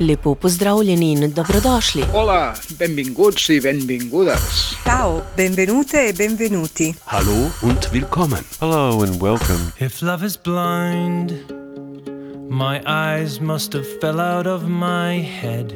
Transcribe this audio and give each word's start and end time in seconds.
Lepo 0.00 0.34
pozdravljeni 0.34 1.12
in 1.12 1.32
dobrodošli. 1.32 2.02
Hola, 2.12 2.54
benvinguts 2.78 3.48
i 3.48 3.60
benvingudes. 3.60 4.74
Ciao, 4.84 5.20
benvenute 5.36 5.96
e 6.08 6.12
benvenuti. 6.12 6.94
Hallo 7.04 7.50
und 7.62 7.92
willkommen. 7.92 8.44
Hello 8.60 9.02
and 9.02 9.22
welcome. 9.22 9.72
If 9.80 10.02
love 10.02 10.26
is 10.26 10.38
blind, 10.44 11.32
my 12.48 12.80
eyes 12.86 13.40
must 13.40 13.72
have 13.72 13.86
fell 14.00 14.20
out 14.20 14.46
of 14.46 14.62
my 14.62 15.20
head. 15.42 15.74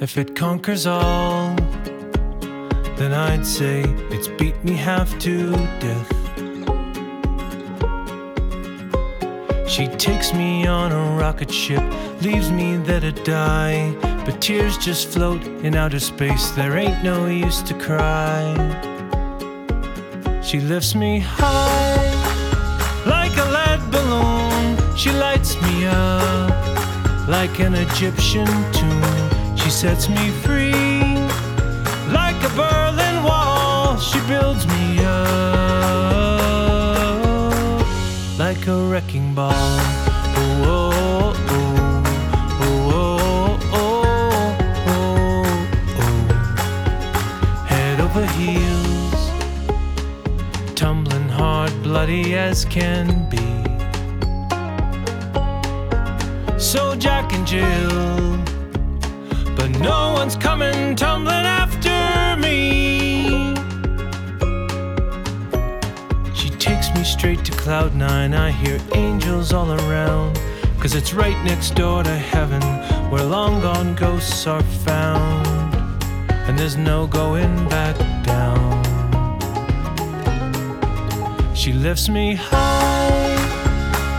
If 0.00 0.18
it 0.18 0.38
conquers 0.38 0.86
all, 0.86 1.54
then 2.96 3.12
I'd 3.12 3.46
say 3.46 3.82
it's 4.10 4.28
beat 4.38 4.64
me 4.64 4.76
half 4.76 5.18
to 5.18 5.50
death. 5.80 6.13
She 9.74 9.88
takes 9.88 10.32
me 10.32 10.68
on 10.68 10.92
a 10.92 11.18
rocket 11.18 11.50
ship, 11.50 11.82
leaves 12.22 12.48
me 12.48 12.76
there 12.76 13.00
to 13.00 13.10
die. 13.10 13.92
But 14.24 14.40
tears 14.40 14.78
just 14.78 15.08
float 15.08 15.44
in 15.64 15.74
outer 15.74 15.98
space, 15.98 16.52
there 16.52 16.76
ain't 16.76 17.02
no 17.02 17.26
use 17.26 17.60
to 17.62 17.74
cry. 17.74 18.54
She 20.44 20.60
lifts 20.60 20.94
me 20.94 21.18
high 21.18 22.06
like 23.04 23.36
a 23.36 23.46
lead 23.50 23.80
balloon. 23.90 24.96
She 24.96 25.10
lights 25.10 25.60
me 25.60 25.86
up 25.86 27.28
like 27.28 27.58
an 27.58 27.74
Egyptian 27.74 28.46
tomb. 28.70 29.56
She 29.56 29.70
sets 29.70 30.08
me 30.08 30.30
free 30.44 31.18
like 32.14 32.40
a 32.44 32.50
Berlin 32.54 33.24
Wall. 33.24 33.98
She 33.98 34.20
builds 34.28 34.43
wrecking 38.94 39.34
ball. 39.34 39.50
Oh, 39.52 41.34
oh, 41.48 42.04
oh, 43.72 43.98
oh. 45.18 45.44
Head 47.66 47.98
over 47.98 48.24
heels, 48.38 49.22
tumbling 50.76 51.28
hard, 51.28 51.72
bloody 51.82 52.36
as 52.36 52.64
can 52.64 53.28
be. 53.28 53.38
So 56.56 56.94
Jack 56.94 57.32
and 57.32 57.44
Jill, 57.44 58.38
but 59.56 59.70
no 59.80 60.12
one's 60.12 60.36
coming 60.36 60.94
tumbling 60.94 61.46
after 61.62 62.40
me. 62.40 63.23
Straight 67.18 67.44
to 67.44 67.52
cloud 67.52 67.94
nine. 67.94 68.34
I 68.34 68.50
hear 68.50 68.78
angels 68.94 69.52
all 69.52 69.70
around. 69.72 70.36
Cause 70.80 70.94
it's 70.94 71.14
right 71.14 71.38
next 71.44 71.70
door 71.76 72.02
to 72.02 72.16
heaven, 72.34 72.62
where 73.10 73.22
long 73.22 73.60
gone 73.62 73.94
ghosts 73.94 74.46
are 74.48 74.64
found. 74.86 75.46
And 76.46 76.58
there's 76.58 76.76
no 76.76 77.06
going 77.06 77.54
back 77.68 77.96
down. 78.24 78.82
She 81.54 81.72
lifts 81.72 82.08
me 82.08 82.34
high 82.34 83.34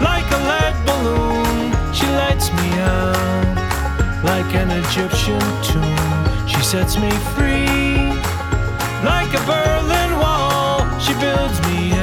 like 0.09 0.27
a 0.37 0.39
lead 0.49 0.75
balloon. 0.87 1.63
She 1.97 2.07
lights 2.21 2.49
me 2.57 2.67
up 2.79 4.23
like 4.31 4.51
an 4.61 4.69
Egyptian 4.83 5.45
tomb. 5.67 6.47
She 6.47 6.61
sets 6.61 6.95
me 6.97 7.11
free 7.35 8.07
like 9.11 9.31
a 9.39 9.43
Berlin 9.51 10.11
Wall. 10.21 10.79
She 10.99 11.13
builds 11.23 11.59
me 11.67 11.94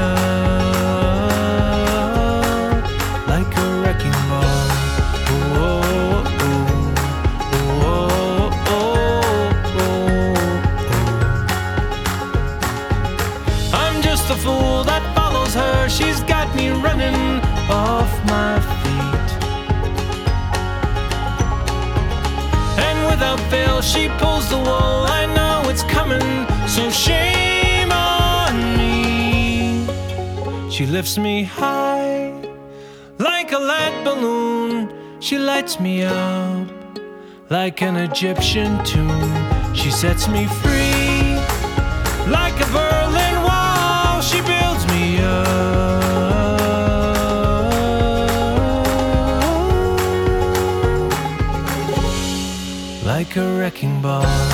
she 23.83 24.09
pulls 24.19 24.48
the 24.48 24.59
wool. 24.59 25.07
I 25.20 25.27
know 25.37 25.69
it's 25.69 25.83
coming, 25.85 26.47
so 26.67 26.91
shame 26.91 27.91
on 27.93 28.55
me. 28.79 29.87
She 30.70 30.87
lifts 30.87 31.19
me 31.19 31.45
high 31.45 32.33
like 33.19 33.53
a 33.53 33.59
lead 33.59 34.05
balloon. 34.05 34.89
She 35.21 35.39
lights 35.39 35.79
me 35.79 36.05
up 36.05 36.69
like 37.51 37.83
an 37.83 37.97
Egyptian 37.97 38.83
tomb. 38.85 39.75
She 39.75 39.91
sets 39.91 40.29
me 40.29 40.47
free 40.47 40.72
like 53.35 53.43
a 53.47 53.59
wrecking 53.59 54.03
ball. 54.03 54.52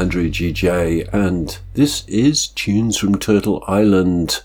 Andrew 0.00 0.30
GJ, 0.30 1.12
and 1.12 1.58
this 1.74 2.08
is 2.08 2.48
Tunes 2.48 2.96
from 2.96 3.18
Turtle 3.18 3.62
Island. 3.68 4.40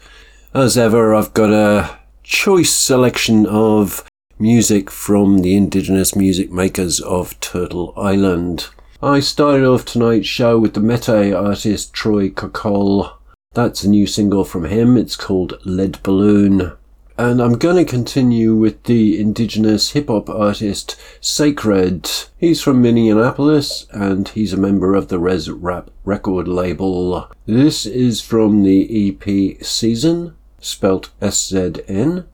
As 0.53 0.77
ever, 0.77 1.15
I've 1.15 1.33
got 1.33 1.49
a 1.49 1.97
choice 2.23 2.73
selection 2.73 3.45
of 3.45 4.05
music 4.37 4.91
from 4.91 5.39
the 5.39 5.55
indigenous 5.55 6.13
music 6.13 6.51
makers 6.51 6.99
of 6.99 7.39
Turtle 7.39 7.93
Island. 7.95 8.67
I 9.01 9.21
started 9.21 9.65
off 9.65 9.85
tonight's 9.85 10.27
show 10.27 10.59
with 10.59 10.73
the 10.73 10.81
Metis 10.81 11.33
artist 11.33 11.93
Troy 11.93 12.27
Kokol. 12.31 13.13
That's 13.53 13.85
a 13.85 13.89
new 13.89 14.07
single 14.07 14.43
from 14.43 14.65
him. 14.65 14.97
It's 14.97 15.15
called 15.15 15.57
Lead 15.63 16.03
Balloon. 16.03 16.73
And 17.17 17.41
I'm 17.41 17.57
going 17.57 17.77
to 17.77 17.89
continue 17.89 18.55
with 18.55 18.83
the 18.83 19.17
indigenous 19.21 19.91
hip 19.91 20.09
hop 20.09 20.29
artist 20.29 20.99
Sacred. 21.21 22.09
He's 22.37 22.61
from 22.61 22.81
Minneapolis 22.81 23.87
and 23.91 24.27
he's 24.27 24.51
a 24.51 24.57
member 24.57 24.95
of 24.95 25.07
the 25.07 25.17
Res 25.17 25.49
Rap 25.49 25.91
record 26.03 26.45
label. 26.49 27.31
This 27.45 27.85
is 27.85 28.19
from 28.19 28.63
the 28.63 29.09
EP 29.09 29.63
Season, 29.63 30.35
spelt 30.59 31.09
SZN, 31.21 32.25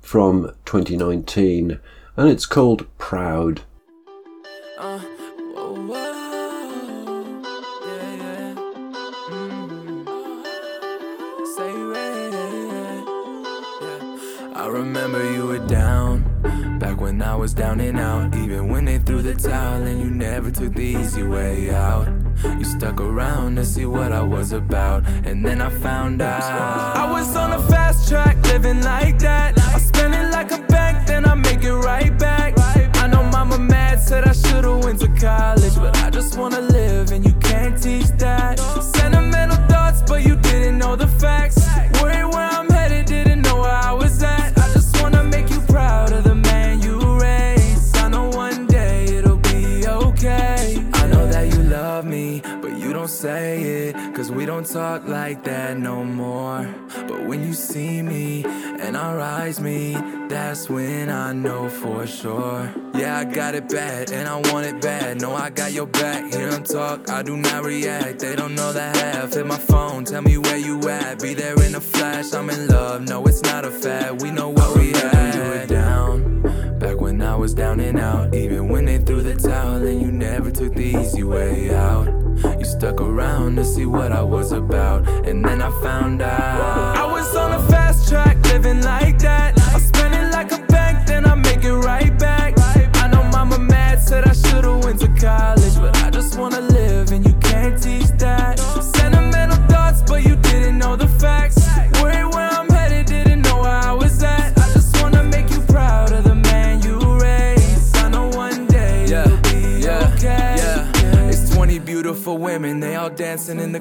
from 0.00 0.54
2019, 0.64 1.80
and 2.16 2.28
it's 2.28 2.46
called 2.46 2.86
Proud. 2.98 3.62
I 4.78 5.09
remember 14.92 15.32
you 15.32 15.46
were 15.46 15.64
down 15.68 16.24
back 16.80 17.00
when 17.00 17.22
I 17.22 17.36
was 17.36 17.54
down 17.54 17.78
and 17.78 17.96
out. 17.96 18.34
Even 18.34 18.68
when 18.68 18.86
they 18.86 18.98
threw 18.98 19.22
the 19.22 19.34
towel 19.34 19.82
and 19.82 20.00
you 20.00 20.10
never 20.10 20.50
took 20.50 20.74
the 20.74 20.82
easy 20.82 21.22
way 21.22 21.70
out. 21.70 22.08
You 22.58 22.64
stuck 22.64 23.00
around 23.00 23.54
to 23.56 23.64
see 23.64 23.86
what 23.86 24.10
I 24.10 24.22
was 24.22 24.50
about, 24.50 25.06
and 25.24 25.46
then 25.46 25.60
I 25.60 25.70
found 25.70 26.20
out. 26.20 26.42
I 26.96 27.08
was 27.08 27.36
on 27.36 27.52
a 27.52 27.62
fast 27.68 28.08
track, 28.08 28.44
living 28.46 28.82
like 28.82 29.20
that. 29.20 29.56
I 29.60 29.78
spend 29.78 30.12
it 30.12 30.28
like 30.32 30.50
a 30.50 30.60
bank, 30.66 31.06
then 31.06 31.24
I 31.24 31.34
make 31.36 31.62
it 31.62 31.72
right 31.90 32.18
back. 32.18 32.54
I 32.96 33.06
know 33.06 33.22
mama 33.22 33.58
mad, 33.58 34.00
said 34.00 34.24
I 34.24 34.32
should've 34.32 34.82
went 34.82 34.98
to 35.02 35.08
college, 35.20 35.76
but 35.76 35.96
I 35.98 36.10
just 36.10 36.36
wanna 36.36 36.62
live, 36.62 37.12
and 37.12 37.24
you 37.24 37.34
can't 37.34 37.80
teach 37.80 38.08
that. 38.18 38.58
Sentimental 38.96 39.60
thoughts, 39.68 40.02
but 40.02 40.24
you 40.26 40.34
didn't 40.34 40.78
know 40.78 40.96
the 40.96 41.06
facts. 41.06 41.58
Say 53.20 53.62
it. 53.62 54.14
Cause 54.14 54.30
we 54.30 54.46
don't 54.46 54.64
talk 54.64 55.06
like 55.06 55.44
that 55.44 55.76
no 55.76 56.02
more. 56.02 56.66
But 57.06 57.26
when 57.26 57.44
you 57.46 57.52
see 57.52 58.00
me 58.00 58.44
and 58.46 58.96
our 58.96 59.20
eyes 59.20 59.60
meet, 59.60 59.98
that's 60.30 60.70
when 60.70 61.10
I 61.10 61.34
know 61.34 61.68
for 61.68 62.06
sure. 62.06 62.72
Yeah, 62.94 63.18
I 63.18 63.24
got 63.24 63.54
it 63.54 63.68
bad 63.68 64.10
and 64.10 64.26
I 64.26 64.36
want 64.50 64.66
it 64.66 64.80
bad. 64.80 65.20
No, 65.20 65.34
I 65.34 65.50
got 65.50 65.72
your 65.72 65.86
back. 65.86 66.32
Hear 66.32 66.50
them 66.50 66.64
talk, 66.64 67.10
I 67.10 67.22
do 67.22 67.36
not 67.36 67.62
react. 67.64 68.20
They 68.20 68.34
don't 68.36 68.54
know 68.54 68.72
the 68.72 68.88
half. 69.00 69.34
Hit 69.34 69.46
my 69.46 69.58
phone, 69.58 70.06
tell 70.06 70.22
me 70.22 70.38
where 70.38 70.56
you 70.56 70.88
at. 70.88 71.20
Be 71.20 71.34
there 71.34 71.62
in 71.62 71.74
a 71.74 71.80
flash. 71.80 72.32
I'm 72.32 72.48
in 72.48 72.68
love. 72.68 73.02
No, 73.02 73.26
it's 73.26 73.42
not 73.42 73.66
a 73.66 73.70
fad. 73.70 74.22
We 74.22 74.30
know 74.30 74.48
what 74.48 74.78
we 74.78 74.92
had. 74.92 75.34
You 75.34 75.42
were 75.42 75.66
down. 75.66 76.29
I 77.22 77.34
was 77.36 77.54
down 77.54 77.80
and 77.80 77.98
out, 77.98 78.34
even 78.34 78.68
when 78.68 78.84
they 78.84 78.98
threw 78.98 79.22
the 79.22 79.34
towel, 79.34 79.84
and 79.86 80.00
you 80.00 80.10
never 80.12 80.50
took 80.50 80.74
the 80.74 80.84
easy 80.84 81.22
way 81.24 81.74
out. 81.74 82.06
You 82.58 82.64
stuck 82.64 83.00
around 83.00 83.56
to 83.56 83.64
see 83.64 83.86
what 83.86 84.12
I 84.12 84.22
was 84.22 84.52
about, 84.52 85.08
and 85.26 85.44
then 85.44 85.60
I 85.60 85.70
found 85.82 86.22
out. 86.22 86.96
I 86.96 87.06
was 87.10 87.34
on 87.34 87.52
a 87.52 87.62
fast 87.68 88.08
track, 88.08 88.36
living 88.46 88.82
like 88.82 89.18
that. 89.18 89.58
I 89.58 89.79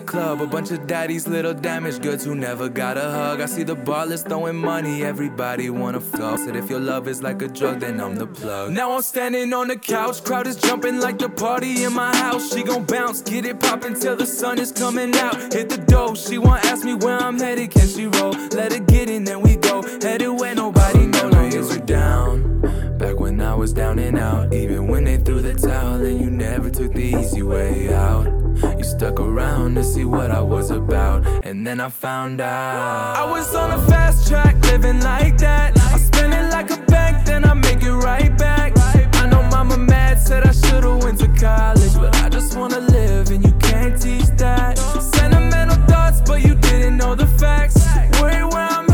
club. 0.09 0.41
A 0.41 0.47
bunch 0.47 0.71
of 0.71 0.87
daddies, 0.87 1.27
little 1.27 1.53
damaged 1.53 2.01
goods 2.01 2.25
who 2.25 2.33
never 2.33 2.67
got 2.67 2.97
a 2.97 3.07
hug. 3.17 3.41
I 3.41 3.45
see 3.45 3.63
the 3.63 3.75
ballers 3.75 4.27
throwing 4.27 4.55
money, 4.55 5.03
everybody 5.03 5.69
wanna 5.69 6.01
flow. 6.01 6.35
Said 6.35 6.55
if 6.55 6.67
your 6.69 6.79
love 6.79 7.07
is 7.07 7.21
like 7.21 7.41
a 7.43 7.47
drug, 7.47 7.79
then 7.81 8.01
I'm 8.01 8.15
the 8.15 8.25
plug. 8.25 8.71
Now 8.71 8.91
I'm 8.91 9.03
standing 9.03 9.53
on 9.53 9.67
the 9.67 9.77
couch, 9.77 10.23
crowd 10.23 10.47
is 10.47 10.55
jumping 10.55 10.99
like 10.99 11.19
the 11.19 11.29
party 11.29 11.83
in 11.83 11.93
my 11.93 12.13
house. 12.15 12.51
She 12.51 12.63
gon' 12.63 12.85
bounce, 12.85 13.21
get 13.21 13.45
it 13.45 13.59
poppin' 13.59 13.93
till 13.99 14.15
the 14.15 14.25
sun 14.25 14.57
is 14.57 14.71
coming 14.71 15.15
out. 15.15 15.35
Hit 15.53 15.69
the 15.69 15.77
dough, 15.77 16.15
she 16.15 16.39
wanna 16.39 16.65
ask 16.65 16.83
me 16.83 16.95
where 16.95 17.19
I'm 17.21 17.37
headed, 17.37 17.69
can 17.69 17.87
she 17.87 18.07
roll? 18.07 18.33
Let 18.57 18.73
her 18.73 18.79
get 18.79 19.09
in, 19.11 19.23
then 19.23 19.41
we 19.41 19.57
go. 19.57 19.83
Headed 20.01 20.31
where 20.39 20.55
nobody 20.55 21.05
knows. 21.05 21.31
No 21.33 21.43
years 21.43 21.71
are 21.77 21.85
down. 21.85 22.61
Back 22.97 23.19
when 23.19 23.39
I 23.39 23.53
was 23.53 23.73
down 23.73 23.99
and 23.99 24.17
out, 24.17 24.53
even 24.53 24.87
when 24.87 25.03
they 25.03 25.17
threw 25.17 25.39
the 25.39 25.53
towel, 25.53 26.03
and 26.03 26.19
you 26.19 26.31
never 26.31 26.69
took 26.71 26.93
the 26.93 27.05
easy 27.19 27.43
way 27.43 27.93
out. 27.93 28.38
You 28.77 28.83
stuck 28.83 29.19
around 29.19 29.75
to 29.75 29.83
see 29.83 30.05
what 30.05 30.31
I 30.31 30.41
was 30.41 30.71
about, 30.71 31.25
and 31.45 31.65
then 31.65 31.79
I 31.79 31.89
found 31.89 32.41
out. 32.41 33.15
I 33.17 33.29
was 33.29 33.53
on 33.55 33.71
a 33.71 33.81
fast 33.87 34.27
track, 34.27 34.55
living 34.65 35.01
like 35.01 35.37
that. 35.37 35.77
I 35.79 35.97
spend 35.97 36.33
it 36.33 36.49
like 36.51 36.69
a 36.71 36.77
bank, 36.91 37.25
then 37.25 37.45
I 37.45 37.53
make 37.53 37.81
it 37.83 37.91
right 37.91 38.37
back. 38.37 38.73
I 39.15 39.27
know 39.27 39.43
mama 39.43 39.77
mad, 39.77 40.19
said 40.19 40.43
I 40.43 40.51
should've 40.51 41.03
went 41.03 41.19
to 41.19 41.27
college, 41.27 41.93
but 41.95 42.15
I 42.17 42.29
just 42.29 42.57
wanna 42.57 42.79
live, 42.79 43.31
and 43.31 43.43
you 43.45 43.53
can't 43.53 43.99
teach 44.01 44.27
that. 44.37 44.77
Sentimental 44.77 45.77
thoughts, 45.87 46.21
but 46.21 46.41
you 46.41 46.55
didn't 46.55 46.97
know 46.97 47.15
the 47.15 47.27
facts. 47.27 47.77
Worried 48.21 48.45
where 48.53 48.67
I'm 48.77 48.88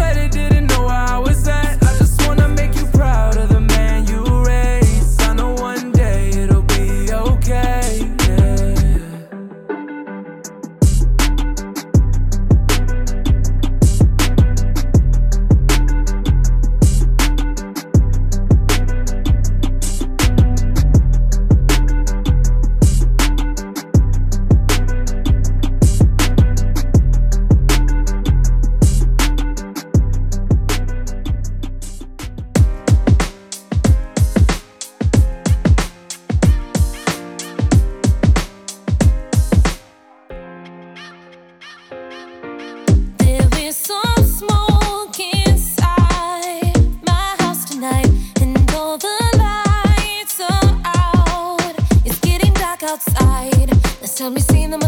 Tell 54.25 54.31
me, 54.31 54.39
see 54.39 54.65
the 54.65 54.84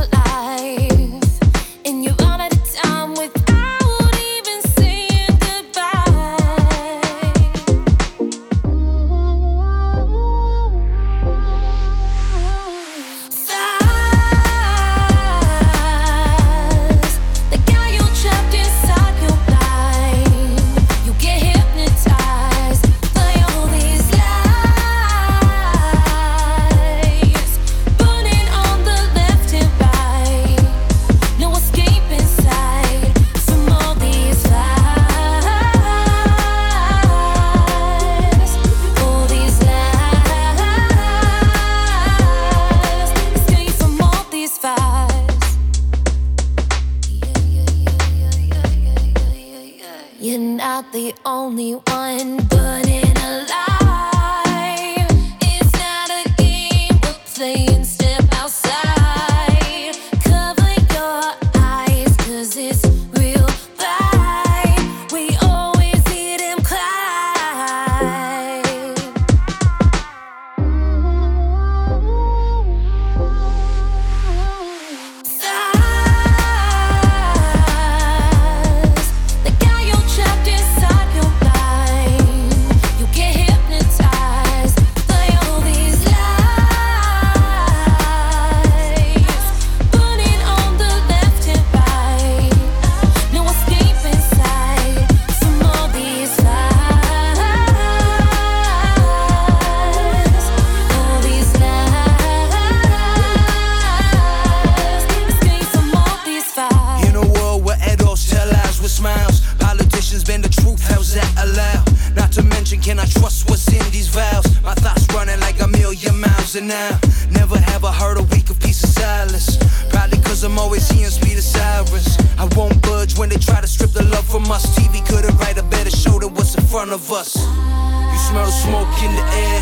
of 127.08 127.14
us. 127.14 127.36
You 127.36 128.20
smell 128.30 128.52
smoke 128.52 129.04
in 129.04 129.16
the 129.16 129.22
air. 129.22 129.60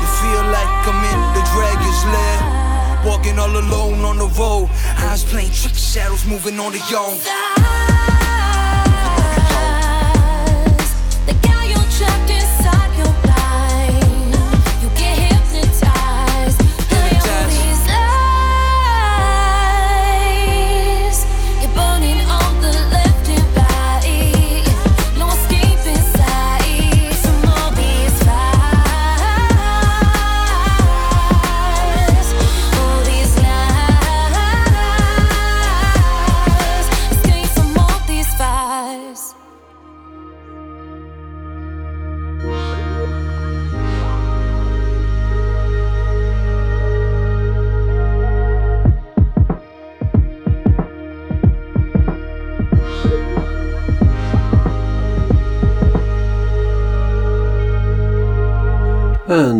You 0.00 0.08
feel 0.20 0.44
like 0.56 0.72
I'm 0.88 1.02
in 1.12 1.20
the 1.36 1.42
dragon's 1.52 2.02
lair. 2.14 2.36
Walking 3.04 3.38
all 3.38 3.50
alone 3.50 4.04
on 4.04 4.18
the 4.18 4.28
road. 4.38 4.70
Eyes 4.98 5.24
playing 5.24 5.50
trick 5.52 5.74
shadows 5.74 6.24
moving 6.24 6.58
on 6.58 6.72
the 6.72 6.80
own. 6.96 7.18
The 11.26 11.34
guy 11.46 11.64
you're 11.66 11.90
trapped 11.98 12.30
inside 12.30 12.75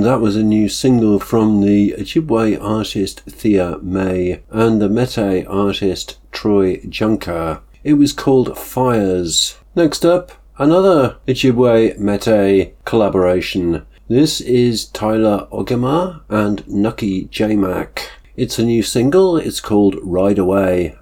that 0.06 0.20
was 0.20 0.36
a 0.36 0.42
new 0.42 0.68
single 0.68 1.18
from 1.18 1.62
the 1.62 1.92
Ojibwe 1.98 2.62
artist 2.62 3.22
Thea 3.22 3.78
May 3.82 4.40
and 4.50 4.80
the 4.80 4.88
Metis 4.88 5.44
artist 5.48 6.18
Troy 6.30 6.76
Junker. 6.88 7.60
It 7.82 7.94
was 7.94 8.12
called 8.12 8.56
Fires. 8.56 9.56
Next 9.74 10.04
up, 10.04 10.30
another 10.58 11.16
Ojibwe 11.26 11.98
Metis 11.98 12.68
collaboration. 12.84 13.84
This 14.06 14.40
is 14.40 14.84
Tyler 14.84 15.48
Ogimaa 15.50 16.22
and 16.28 16.66
Nucky 16.68 17.24
J 17.24 17.56
Mac. 17.56 18.08
It's 18.36 18.60
a 18.60 18.64
new 18.64 18.84
single, 18.84 19.36
it's 19.36 19.60
called 19.60 19.96
Ride 20.02 20.38
Away. 20.38 20.94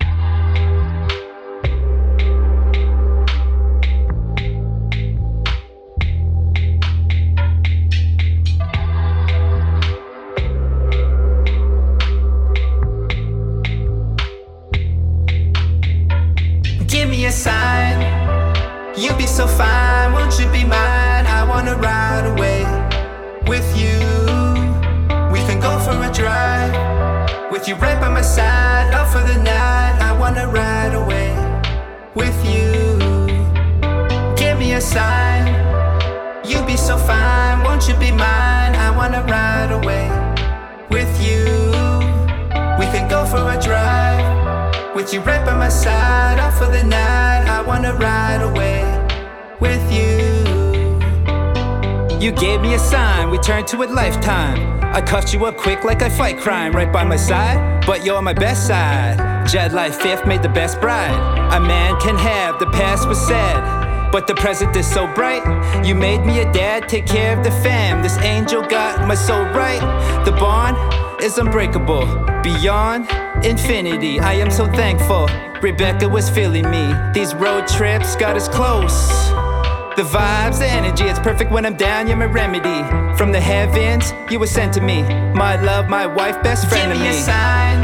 Up 55.45 55.57
quick 55.57 55.85
like 55.85 56.03
I 56.03 56.09
fight 56.09 56.39
crime, 56.39 56.73
right 56.73 56.93
by 56.93 57.05
my 57.05 57.17
side. 57.17 57.85
But 57.87 58.05
you're 58.05 58.23
my 58.23 58.33
best 58.33 58.67
side. 58.67 59.47
Jed 59.49 59.73
Fifth 59.95 60.27
made 60.27 60.43
the 60.43 60.49
best 60.49 60.81
bride. 60.81 61.13
A 61.53 61.61
man 61.61 61.99
can 62.01 62.17
have, 62.17 62.59
the 62.59 62.67
past 62.67 63.07
was 63.09 63.19
sad. 63.27 64.11
But 64.11 64.27
the 64.27 64.35
present 64.35 64.77
is 64.77 64.87
so 64.87 65.13
bright. 65.15 65.43
You 65.85 65.95
made 65.95 66.25
me 66.25 66.41
a 66.41 66.53
dad, 66.53 66.89
take 66.89 67.07
care 67.07 67.37
of 67.37 67.45
the 67.45 67.51
fam. 67.51 68.03
This 68.03 68.17
angel 68.19 68.63
got 68.63 69.07
my 69.07 69.15
soul 69.15 69.45
right. 69.47 69.81
The 70.25 70.33
bond 70.33 70.77
is 71.23 71.39
unbreakable, 71.39 72.07
beyond 72.43 73.11
infinity. 73.45 74.21
I 74.21 74.35
am 74.35 74.51
so 74.51 74.67
thankful. 74.67 75.29
Rebecca 75.61 76.09
was 76.09 76.31
feeling 76.31 76.71
me. 76.71 76.95
These 77.13 77.35
road 77.35 77.67
trips 77.67 78.17
got 78.17 78.37
us 78.37 78.49
close. 78.49 79.24
The 79.97 80.03
vibes, 80.03 80.59
the 80.59 80.67
energy, 80.67 81.05
it's 81.05 81.21
perfect 81.21 81.53
when 81.53 81.65
I'm 81.65 81.77
down, 81.77 82.09
you're 82.09 82.17
my 82.17 82.25
remedy. 82.25 82.83
From 83.17 83.31
the 83.31 83.41
heavens, 83.41 84.13
you 84.29 84.41
were 84.41 84.49
sent 84.49 84.75
to 84.75 84.81
me. 84.81 85.03
My 85.35 85.55
love, 85.63 85.89
my 85.89 86.05
wife, 86.05 86.43
best 86.43 86.69
friend 86.69 86.91
Give 86.91 86.97
of 86.97 87.03
me 87.03 87.11
me. 87.11 87.17
a 87.17 87.23
sign. 87.23 87.79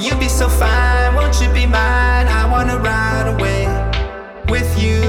You 0.00 0.16
be 0.16 0.28
so 0.28 0.48
fine, 0.48 1.14
won't 1.14 1.40
you 1.40 1.48
be 1.52 1.66
mine? 1.66 2.26
I 2.26 2.48
wanna 2.50 2.78
ride 2.78 3.28
away 3.34 3.62
with 4.48 4.68
you. 4.82 5.02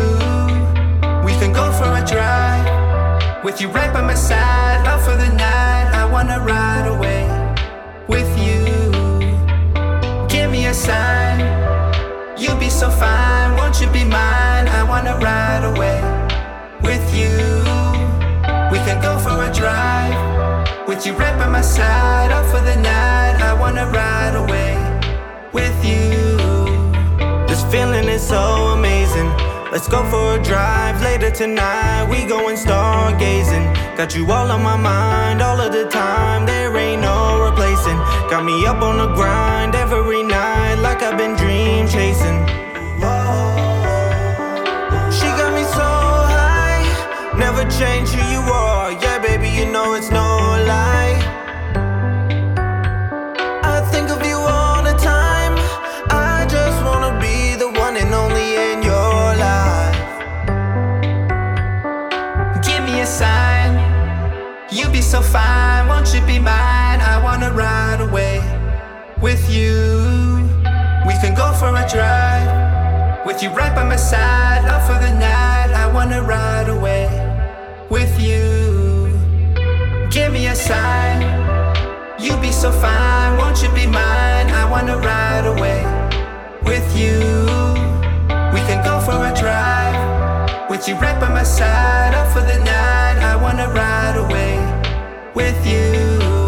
We 1.26 1.34
can 1.42 1.52
go 1.52 1.72
for 1.72 1.90
a 2.00 2.04
drive 2.06 3.44
with 3.44 3.60
you 3.60 3.70
right 3.70 3.92
by 3.92 4.02
my 4.02 4.14
side. 4.14 4.86
Out 4.86 5.02
for 5.02 5.16
the 5.18 5.30
night, 5.34 5.90
I 5.92 6.06
wanna 6.06 6.40
ride 6.40 6.86
away 6.88 7.24
with 8.08 8.30
you. 8.46 8.62
Give 10.28 10.52
me 10.52 10.68
a 10.68 10.74
sign. 10.76 11.40
You 12.38 12.54
be 12.60 12.70
so 12.70 12.92
fine, 12.92 13.58
won't 13.58 13.82
you 13.82 13.88
be 13.90 14.04
mine? 14.04 14.35
I 14.96 15.04
wanna 15.04 15.18
ride 15.18 15.66
away 15.76 16.00
with 16.82 17.06
you. 17.14 17.36
We 18.72 18.80
can 18.88 19.02
go 19.02 19.20
for 19.20 19.44
a 19.44 19.52
drive 19.54 20.88
with 20.88 21.06
you 21.06 21.12
right 21.12 21.38
by 21.38 21.50
my 21.50 21.60
side. 21.60 22.32
Out 22.32 22.46
for 22.46 22.62
the 22.62 22.78
night, 22.78 23.36
I 23.42 23.54
wanna 23.60 23.88
ride 23.88 24.36
away 24.36 24.72
with 25.52 25.76
you. 25.84 26.38
This 27.46 27.62
feeling 27.70 28.08
is 28.08 28.26
so 28.26 28.72
amazing. 28.78 29.28
Let's 29.70 29.90
go 29.90 30.02
for 30.10 30.40
a 30.40 30.42
drive 30.42 31.02
later 31.02 31.30
tonight. 31.30 32.08
We 32.10 32.24
going 32.26 32.56
stargazing. 32.56 33.66
Got 33.98 34.16
you 34.16 34.32
all 34.32 34.50
on 34.50 34.64
my 34.64 34.78
mind 34.78 35.42
all 35.42 35.60
of 35.60 35.74
the 35.74 35.90
time. 35.90 36.46
There 36.46 36.74
ain't 36.78 37.02
no 37.02 37.44
replacing. 37.50 37.98
Got 38.32 38.46
me 38.46 38.66
up 38.66 38.82
on 38.82 38.96
the 39.00 39.14
grind 39.14 39.76
every 39.76 40.24
night, 40.24 40.76
like 40.76 41.02
I've 41.04 41.18
been 41.18 41.36
dream 41.36 41.86
chasing. 41.86 42.65
Change 47.70 48.10
who 48.10 48.32
you 48.32 48.40
are. 48.40 48.92
Yeah, 48.92 49.20
baby, 49.20 49.50
you 49.50 49.66
know 49.66 49.96
it's 49.96 50.10
no 50.10 50.22
lie. 50.22 51.18
I 53.64 53.82
think 53.92 54.10
of 54.10 54.26
you 54.26 54.38
all 54.38 54.82
the 54.84 54.94
time. 54.94 55.54
I 56.10 56.46
just 56.48 56.78
wanna 56.86 57.20
be 57.20 57.56
the 57.56 57.70
one 57.78 57.98
and 57.98 58.14
only 58.14 58.56
in 58.72 58.82
your 58.82 59.36
life. 59.36 59.98
Give 62.64 62.84
me 62.86 63.02
a 63.02 63.06
sign. 63.06 63.74
You 64.72 64.88
be 64.90 65.02
so 65.02 65.22
fine, 65.22 65.88
won't 65.88 66.14
you 66.14 66.22
be 66.22 66.40
mine? 66.40 67.02
I 67.02 67.20
wanna 67.22 67.52
ride 67.52 68.00
away 68.00 68.40
with 69.22 69.50
you. 69.50 70.48
We 71.06 71.14
can 71.20 71.34
go 71.36 71.52
for 71.54 71.76
a 71.76 71.86
drive 71.90 73.26
with 73.26 73.44
you 73.44 73.50
right 73.50 73.76
by 73.76 73.84
my 73.84 73.98
side. 73.98 74.64
Out 74.66 74.88
for 74.88 74.98
the 75.06 75.12
night, 75.12 75.72
I 75.74 75.92
wanna 75.92 76.22
ride 76.22 76.70
away 76.70 77.25
with 77.96 78.20
you. 78.20 79.08
Give 80.12 80.30
me 80.34 80.48
a 80.48 80.56
sign. 80.70 81.22
You 82.20 82.36
be 82.42 82.52
so 82.52 82.70
fine, 82.70 83.38
won't 83.38 83.64
you 83.64 83.70
be 83.70 83.88
mine? 83.88 84.48
I 84.62 84.64
wanna 84.70 84.98
ride 84.98 85.46
away 85.54 85.82
with 86.70 86.88
you. 87.02 87.16
We 88.54 88.60
can 88.68 88.80
go 88.90 88.96
for 89.08 89.18
a 89.30 89.34
drive 89.44 89.98
with 90.70 90.90
you 90.90 90.96
right 90.96 91.18
by 91.22 91.30
my 91.30 91.44
side. 91.44 92.14
Out 92.20 92.30
for 92.34 92.44
the 92.52 92.60
night, 92.76 93.18
I 93.32 93.34
wanna 93.44 93.68
ride 93.82 94.18
away 94.26 94.56
with 95.34 95.60
you. 95.66 96.45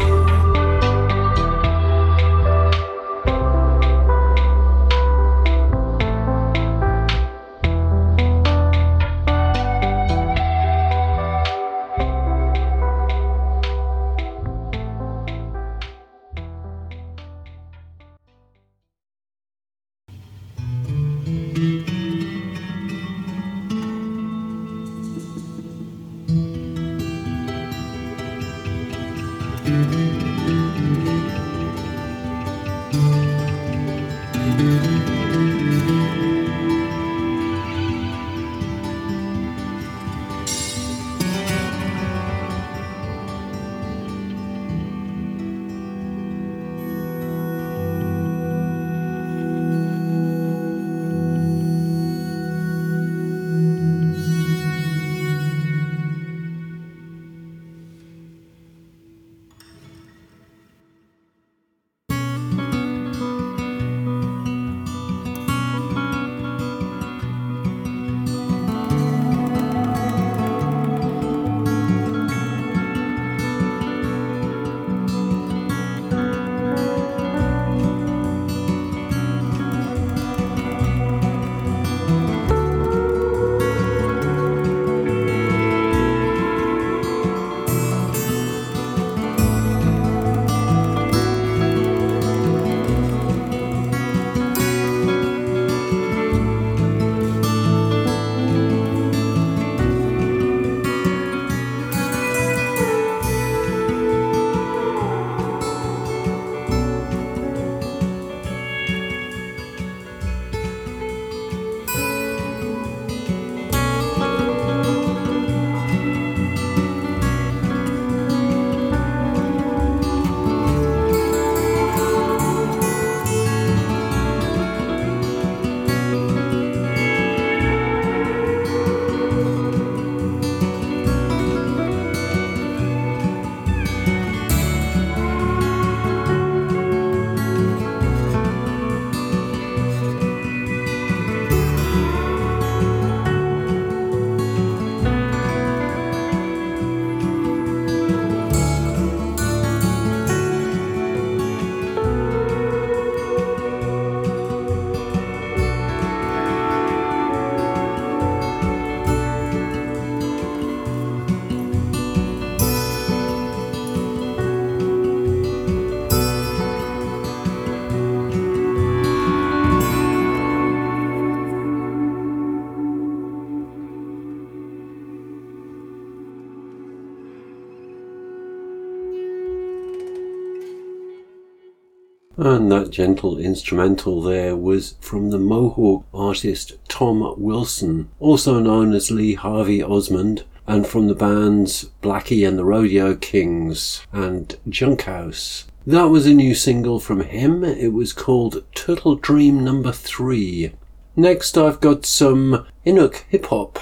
And 182.58 182.72
that 182.72 182.89
gentle 182.89 183.38
instrumental 183.38 184.20
there 184.20 184.56
was 184.56 184.96
from 185.00 185.30
the 185.30 185.38
Mohawk 185.38 186.06
artist 186.12 186.74
Tom 186.88 187.36
Wilson, 187.38 188.10
also 188.20 188.60
known 188.60 188.96
as 188.96 189.12
Lee 189.12 189.36
Harvey 189.36 189.84
Osmond, 189.84 190.43
and 190.65 190.88
from 190.88 191.06
the 191.06 191.13
bands 191.13 191.91
Blackie 192.02 192.48
and 192.48 192.58
the 192.58 192.65
Rodeo 192.65 193.15
Kings 193.15 194.02
and 194.12 194.58
Junkhouse. 194.67 195.65
That 195.86 196.06
was 196.06 196.26
a 196.26 196.34
new 196.34 196.56
single 196.56 197.00
from 197.00 197.22
him. 197.22 197.63
It 197.63 197.93
was 197.93 198.12
called 198.12 198.63
Turtle 198.74 199.17
Dream 199.17 199.63
Number 199.63 199.91
3. 199.91 200.72
Next, 201.15 201.60
I've 201.60 201.80
got 201.80 202.08
some 202.08 202.65
Inuk 202.88 203.24
hip 203.30 203.46
hop. 203.46 203.78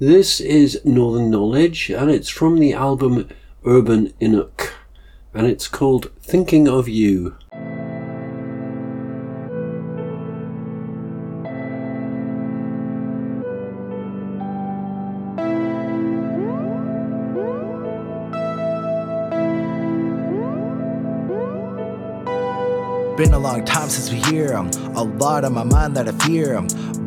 This 0.00 0.40
is 0.40 0.84
Northern 0.84 1.30
Knowledge, 1.30 1.90
and 1.90 2.10
it's 2.10 2.28
from 2.28 2.58
the 2.58 2.72
album 2.72 3.28
Urban 3.64 4.14
Inuk, 4.20 4.72
and 5.32 5.46
it's 5.46 5.68
called 5.68 6.10
Thinking 6.20 6.66
of 6.66 6.88
You. 6.88 7.36
Been 23.20 23.34
a 23.34 23.38
long 23.38 23.66
time 23.66 23.90
since 23.90 24.10
we 24.10 24.16
hear. 24.32 24.54
A 24.54 25.04
lot 25.04 25.44
on 25.44 25.52
my 25.52 25.62
mind 25.62 25.94
that 25.94 26.08
I 26.08 26.12
fear. 26.24 26.58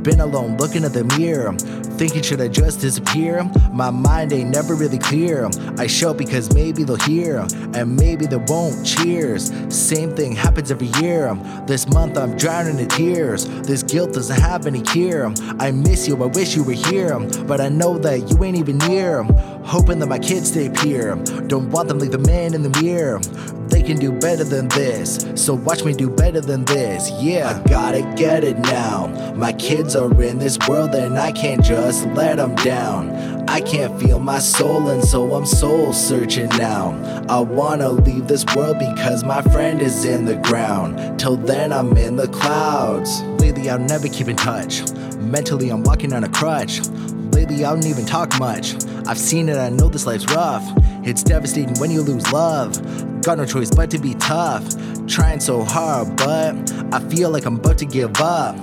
Been 0.04 0.20
alone 0.20 0.58
looking 0.58 0.84
at 0.84 0.94
the 0.94 1.04
mirror. 1.18 1.54
Thinking 1.98 2.24
should 2.24 2.42
I 2.42 2.48
just 2.48 2.82
disappear? 2.82 3.44
My 3.72 3.92
mind 3.92 4.34
ain't 4.34 4.50
never 4.50 4.76
really 4.76 4.98
clear. 4.98 5.50
I 5.78 5.88
show 5.88 6.14
because 6.14 6.54
maybe 6.54 6.84
they'll 6.84 6.96
hear 6.98 7.46
and 7.74 7.96
maybe 7.96 8.26
they 8.26 8.38
won't. 8.48 8.86
Cheers. 8.86 9.52
Same 9.74 10.16
thing 10.16 10.34
happens 10.34 10.72
every 10.72 10.88
year. 11.02 11.34
This 11.68 11.88
month 11.88 12.18
I'm 12.18 12.36
drowning 12.36 12.80
in 12.80 12.88
tears. 12.88 13.46
This 13.62 13.84
guilt 13.84 14.14
doesn't 14.14 14.42
have 14.42 14.66
any 14.66 14.82
cure. 14.82 15.32
I 15.60 15.72
miss 15.72 16.08
you, 16.08 16.22
I 16.22 16.28
wish 16.28 16.56
you 16.56 16.64
were 16.64 16.74
here. 16.74 17.20
But 17.48 17.62
I 17.62 17.70
know 17.70 17.98
that 18.00 18.30
you 18.30 18.44
ain't 18.44 18.58
even 18.58 18.80
near. 18.80 19.24
Hoping 19.64 20.00
that 20.00 20.08
my 20.08 20.20
kids 20.20 20.50
stay 20.50 20.70
pure. 20.70 21.16
Don't 21.48 21.70
want 21.70 21.88
them 21.88 22.00
like 22.00 22.12
the 22.12 22.18
man 22.18 22.54
in 22.54 22.64
the 22.64 22.82
mirror. 22.82 23.20
They 23.70 23.82
can 23.82 23.98
do 23.98 24.12
better 24.12 24.44
than 24.44 24.68
this. 24.68 25.26
So 25.36 25.56
watch 25.56 25.84
me 25.84 25.94
do 25.94 26.10
better 26.10 26.42
than 26.42 26.64
this. 26.66 27.10
Yeah, 27.20 27.60
I 27.66 27.68
gotta 27.68 28.02
get 28.16 28.44
it 28.44 28.60
now. 28.60 29.08
My 29.36 29.52
kids 29.54 29.96
are 29.96 30.22
in 30.22 30.38
this 30.38 30.60
world 30.68 30.94
and 30.94 31.18
I 31.18 31.32
can't 31.32 31.64
just 31.84 32.08
let 32.16 32.38
them 32.38 32.56
down. 32.56 33.12
I 33.50 33.60
can't 33.60 34.00
feel 34.02 34.18
my 34.18 34.40
soul, 34.40 34.88
and 34.88 35.04
so 35.04 35.34
I'm 35.36 35.46
soul 35.46 35.92
searching 35.92 36.48
now. 36.58 36.94
I 37.28 37.40
wanna 37.42 37.90
leave 37.90 38.28
this 38.28 38.46
world 38.56 38.80
because 38.80 39.26
my 39.26 39.42
friend 39.42 39.82
is 39.82 40.06
in 40.06 40.24
the 40.24 40.36
ground. 40.36 41.20
Till 41.20 41.36
then, 41.36 41.74
I'm 41.74 41.96
in 41.98 42.16
the 42.16 42.30
clouds. 42.30 43.22
Lately, 43.42 43.70
I'll 43.70 43.80
never 43.80 44.08
keep 44.08 44.30
in 44.30 44.38
touch. 44.38 44.82
Mentally, 45.18 45.70
I'm 45.70 45.84
walking 45.84 46.14
on 46.14 46.24
a 46.24 46.30
crutch. 46.30 46.80
Lately, 47.34 47.66
I 47.66 47.74
don't 47.74 47.86
even 47.86 48.06
talk 48.06 48.40
much. 48.40 48.76
I've 49.06 49.20
seen 49.20 49.50
it, 49.50 49.58
I 49.58 49.68
know 49.68 49.90
this 49.90 50.06
life's 50.06 50.26
rough. 50.34 50.64
It's 51.04 51.22
devastating 51.22 51.78
when 51.80 51.92
you 51.92 52.02
lose 52.02 52.32
love. 52.32 52.72
Got 53.22 53.40
no 53.40 53.46
choice 53.46 53.70
but 53.70 53.92
to 53.92 54.00
be 54.00 54.14
tough. 54.16 54.64
Trying 55.06 55.42
so 55.42 55.64
hard, 55.64 56.16
but 56.16 56.56
I 56.94 57.00
feel 57.10 57.30
like 57.30 57.46
I'm 57.46 57.58
about 57.58 57.78
to 57.80 57.86
give 57.86 58.22
up. 58.22 58.56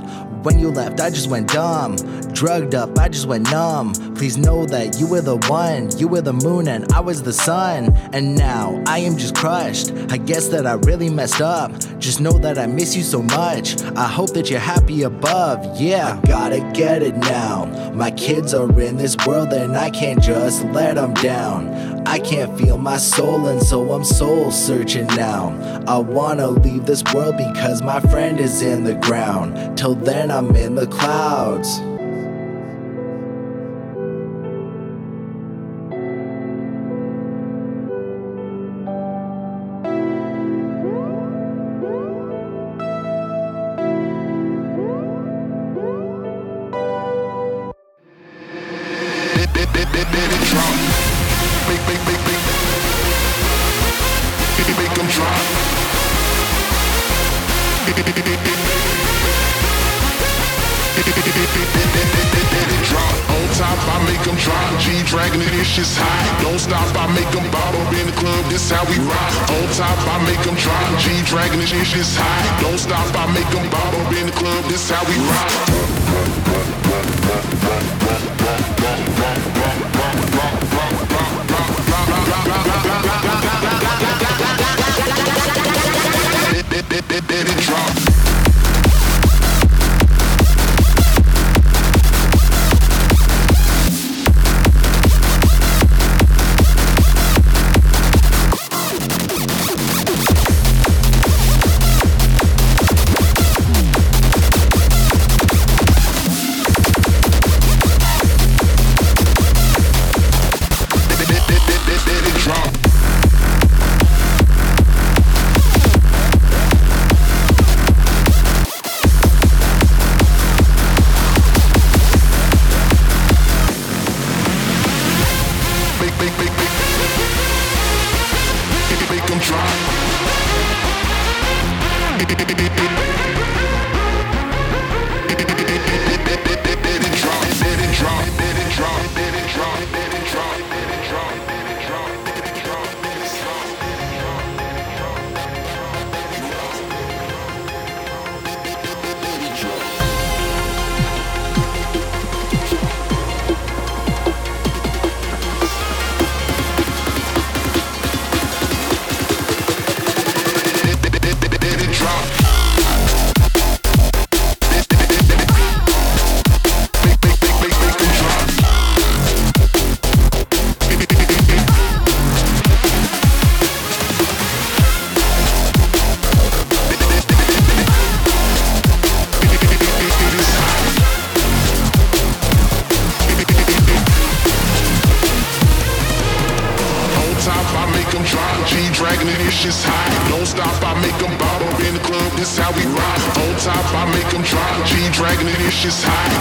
When 0.43 0.59
you 0.59 0.71
left, 0.71 1.01
I 1.01 1.11
just 1.11 1.29
went 1.29 1.53
dumb. 1.53 1.97
Drugged 2.33 2.75
up, 2.75 2.99
I 2.99 3.09
just 3.09 3.27
went 3.27 3.51
numb. 3.51 3.93
Please 4.15 4.39
know 4.39 4.65
that 4.67 4.99
you 4.99 5.07
were 5.07 5.21
the 5.21 5.37
one. 5.49 5.91
You 5.99 6.09
were 6.09 6.23
the 6.23 6.33
moon 6.33 6.69
and 6.69 6.91
I 6.93 7.01
was 7.01 7.23
the 7.23 7.33
sun. 7.33 7.95
And 8.15 8.37
now 8.37 8.83
I 8.87 9.01
am 9.01 9.19
just 9.19 9.35
crushed. 9.35 9.93
I 10.11 10.17
guess 10.17 10.49
that 10.49 10.67
I 10.67 10.75
really 10.75 11.11
messed 11.11 11.43
up. 11.43 11.73
Just 11.99 12.23
know 12.23 12.33
that 12.39 12.59
I 12.59 12.67
miss 12.67 12.97
you 12.97 13.03
so 13.03 13.23
much. 13.23 13.83
I 13.97 14.07
hope 14.07 14.31
that 14.31 14.49
you're 14.49 14.61
happy 14.61 15.03
above. 15.03 15.79
Yeah, 15.79 16.19
I 16.23 16.27
gotta 16.27 16.61
get 16.73 17.03
it 17.03 17.17
now. 17.17 17.67
My 17.93 18.11
kids 18.11 18.55
are 18.55 18.81
in 18.81 18.97
this 18.97 19.17
world 19.27 19.53
and 19.53 19.77
I 19.77 19.91
can't 19.91 20.23
just 20.23 20.65
let 20.67 20.95
them 20.95 21.13
down. 21.15 21.69
I 22.07 22.19
can't 22.19 22.59
feel 22.59 22.79
my 22.79 22.97
soul, 22.97 23.47
and 23.47 23.63
so 23.63 23.93
I'm 23.93 24.05
soul 24.05 24.51
searching 24.51 25.07
now. 25.09 25.55
I 25.87 25.99
wanna 25.99 26.49
leave 26.49 26.87
this 26.87 27.05
world 27.15 27.37
because 27.37 27.83
my 27.83 28.01
friend 28.01 28.41
is 28.41 28.63
in 28.63 28.85
the 28.85 28.95
ground. 28.95 29.79
Till 29.79 29.95
then, 29.95 30.31
I'm 30.31 30.55
in 30.57 30.75
the 30.75 30.87
clouds. 30.87 31.81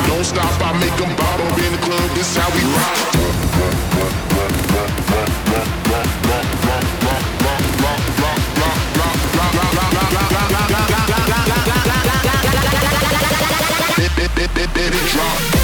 Don't 0.09 0.25
stop, 0.25 0.59
I 0.61 0.73
make 0.79 0.95
them 0.97 1.15
bob 1.15 1.39
up 1.39 1.57
in 1.59 1.71
the 1.71 1.77
club, 1.85 2.09
this 2.15 2.35
how 2.35 2.49
we. 2.55 2.61
Let 14.89 14.97
it 14.97 15.11
drop. 15.11 15.58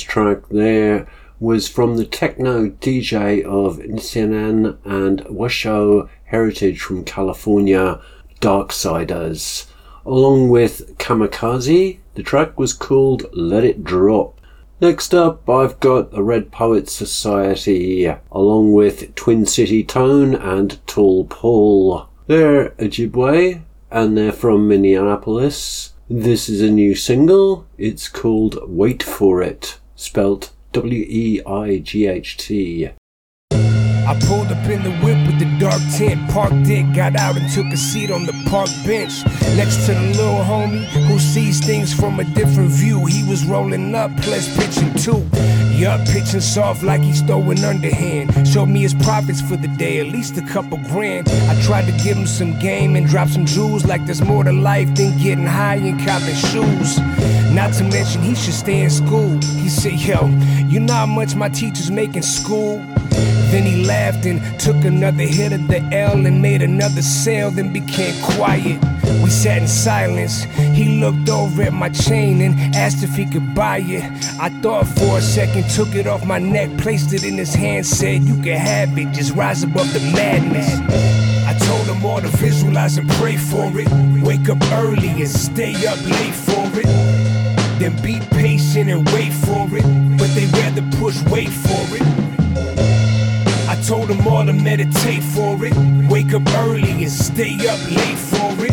Track 0.00 0.48
there 0.50 1.06
was 1.40 1.68
from 1.68 1.96
the 1.96 2.04
techno 2.04 2.68
DJ 2.70 3.42
of 3.44 3.78
Nisenan 3.78 4.78
and 4.84 5.24
Washoe 5.28 6.08
Heritage 6.24 6.80
from 6.80 7.04
California, 7.04 8.00
Darksiderz. 8.40 9.66
Along 10.06 10.48
with 10.48 10.96
Kamikaze, 10.98 11.98
the 12.14 12.22
track 12.22 12.58
was 12.58 12.72
called 12.72 13.24
Let 13.32 13.64
It 13.64 13.84
Drop. 13.84 14.40
Next 14.80 15.14
up, 15.14 15.48
I've 15.48 15.80
got 15.80 16.10
the 16.10 16.22
Red 16.22 16.50
Poets 16.50 16.92
Society, 16.92 18.12
along 18.32 18.72
with 18.72 19.14
Twin 19.14 19.46
City 19.46 19.82
Tone 19.82 20.34
and 20.34 20.84
Tall 20.86 21.24
Paul. 21.24 22.08
They're 22.26 22.70
Ojibwe, 22.70 23.62
and 23.90 24.18
they're 24.18 24.32
from 24.32 24.68
Minneapolis. 24.68 25.92
This 26.10 26.48
is 26.48 26.60
a 26.60 26.70
new 26.70 26.94
single. 26.94 27.66
It's 27.78 28.08
called 28.08 28.58
Weight 28.68 29.02
For 29.02 29.40
It, 29.42 29.78
spelt 29.96 30.52
W 30.72 31.04
E 31.08 31.40
I 31.46 31.78
G 31.78 32.06
H 32.06 32.36
T. 32.36 32.90
I 34.06 34.20
pulled 34.26 34.48
up 34.48 34.68
in 34.68 34.82
the 34.82 34.90
whip 35.02 35.16
with 35.26 35.38
the 35.38 35.58
dark 35.58 35.80
tent, 35.96 36.30
parked 36.30 36.68
it, 36.68 36.94
got 36.94 37.16
out 37.16 37.36
and 37.36 37.50
took 37.50 37.66
a 37.66 37.76
seat 37.76 38.10
on 38.10 38.26
the 38.26 38.34
park 38.50 38.68
bench 38.84 39.24
next 39.56 39.86
to 39.86 39.94
the 39.94 40.12
little 40.16 40.44
homie 40.44 40.84
who 41.08 41.18
sees 41.18 41.64
things 41.64 41.94
from 41.94 42.20
a 42.20 42.24
different 42.24 42.70
view. 42.70 43.06
He 43.06 43.26
was 43.28 43.46
rolling 43.46 43.94
up, 43.94 44.10
plus 44.18 44.54
pitching 44.58 44.92
too. 44.94 45.24
Yup, 45.74 46.06
pitching 46.06 46.40
soft 46.40 46.84
like 46.84 47.02
he's 47.02 47.20
throwing 47.22 47.64
underhand. 47.64 48.46
Showed 48.46 48.66
me 48.66 48.82
his 48.82 48.94
profits 48.94 49.40
for 49.40 49.56
the 49.56 49.66
day, 49.66 49.98
at 49.98 50.06
least 50.06 50.38
a 50.38 50.42
couple 50.42 50.78
grand. 50.78 51.28
I 51.28 51.60
tried 51.62 51.86
to 51.86 51.92
give 52.04 52.16
him 52.16 52.28
some 52.28 52.56
game 52.60 52.94
and 52.94 53.08
drop 53.08 53.28
some 53.28 53.44
jewels 53.44 53.84
like 53.84 54.06
there's 54.06 54.22
more 54.22 54.44
to 54.44 54.52
life 54.52 54.94
than 54.94 55.18
getting 55.18 55.46
high 55.46 55.76
and 55.76 55.98
copping 56.06 56.36
shoes. 56.36 57.00
Not 57.52 57.72
to 57.74 57.84
mention 57.84 58.22
he 58.22 58.36
should 58.36 58.54
stay 58.54 58.82
in 58.82 58.90
school. 58.90 59.30
He 59.40 59.68
said, 59.68 59.94
Yo, 59.94 60.28
you 60.68 60.78
know 60.78 60.94
how 60.94 61.06
much 61.06 61.34
my 61.34 61.48
teachers 61.48 61.90
make 61.90 62.14
in 62.14 62.22
school? 62.22 62.78
Then 63.54 63.66
he 63.66 63.84
laughed 63.84 64.26
and 64.26 64.40
took 64.58 64.84
another 64.84 65.22
hit 65.22 65.52
of 65.52 65.68
the 65.68 65.78
L 65.92 66.26
and 66.26 66.42
made 66.42 66.60
another 66.60 67.02
sale, 67.02 67.52
then 67.52 67.72
became 67.72 68.20
quiet. 68.20 68.82
We 69.22 69.30
sat 69.30 69.62
in 69.62 69.68
silence. 69.68 70.42
He 70.74 70.98
looked 71.00 71.28
over 71.28 71.62
at 71.62 71.72
my 71.72 71.88
chain 71.90 72.40
and 72.40 72.74
asked 72.74 73.04
if 73.04 73.14
he 73.14 73.24
could 73.24 73.54
buy 73.54 73.78
it. 73.78 74.02
I 74.40 74.48
thought 74.60 74.88
for 74.88 75.18
a 75.18 75.20
second, 75.20 75.70
took 75.70 75.94
it 75.94 76.08
off 76.08 76.26
my 76.26 76.40
neck, 76.40 76.76
placed 76.78 77.12
it 77.12 77.22
in 77.22 77.36
his 77.36 77.54
hand, 77.54 77.86
said, 77.86 78.24
You 78.24 78.34
can 78.42 78.58
have 78.58 78.98
it, 78.98 79.12
just 79.12 79.36
rise 79.36 79.62
above 79.62 79.92
the 79.92 80.00
madness. 80.00 80.74
I 81.46 81.56
told 81.64 81.86
him 81.86 82.04
all 82.04 82.20
to 82.20 82.26
visualize 82.38 82.98
and 82.98 83.08
pray 83.08 83.36
for 83.36 83.70
it. 83.78 83.86
Wake 84.24 84.48
up 84.48 84.60
early 84.72 85.10
and 85.10 85.28
stay 85.28 85.76
up 85.86 86.04
late 86.06 86.34
for 86.34 86.66
it. 86.80 86.86
Then 87.78 87.94
be 88.02 88.18
patient 88.32 88.90
and 88.90 89.08
wait 89.10 89.32
for 89.32 89.68
it. 89.70 89.84
But 90.18 90.34
they 90.34 90.46
rather 90.46 90.82
push 90.98 91.22
wait 91.30 91.50
for 91.50 91.96
it. 91.96 92.23
Told 93.86 94.08
them 94.08 94.26
all 94.26 94.46
to 94.46 94.52
meditate 94.54 95.22
for 95.22 95.58
it. 95.62 95.74
Wake 96.08 96.32
up 96.32 96.42
early 96.64 96.90
and 96.90 97.10
stay 97.10 97.54
up 97.68 97.78
late 97.90 98.16
for 98.16 98.64
it. 98.64 98.72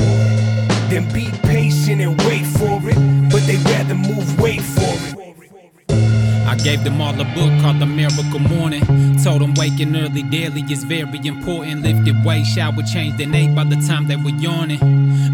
Then 0.89 1.11
be 1.11 1.29
patient 1.43 1.99
and 1.99 2.17
wait 2.21 2.45
for 2.45 2.79
it. 2.89 2.95
But 3.29 3.45
they 3.45 3.57
rather 3.57 3.95
move 3.95 4.39
weight 4.39 4.61
for 4.61 4.81
it. 4.81 5.21
I 6.47 6.55
gave 6.55 6.85
them 6.85 7.01
all 7.01 7.13
a 7.19 7.25
book 7.25 7.51
called 7.61 7.79
The 7.79 7.85
Miracle 7.85 8.39
Morning. 8.39 8.83
Told 9.21 9.41
them 9.41 9.53
waking 9.55 9.95
early 9.97 10.23
daily 10.23 10.61
is 10.71 10.85
very 10.85 11.19
important. 11.25 11.81
Lifted 11.81 12.23
weight, 12.23 12.45
shower 12.45 12.81
changed 12.83 13.19
and 13.19 13.35
ate 13.35 13.53
by 13.53 13.65
the 13.65 13.75
time 13.87 14.07
they 14.07 14.15
were 14.15 14.37
yawning. 14.39 14.79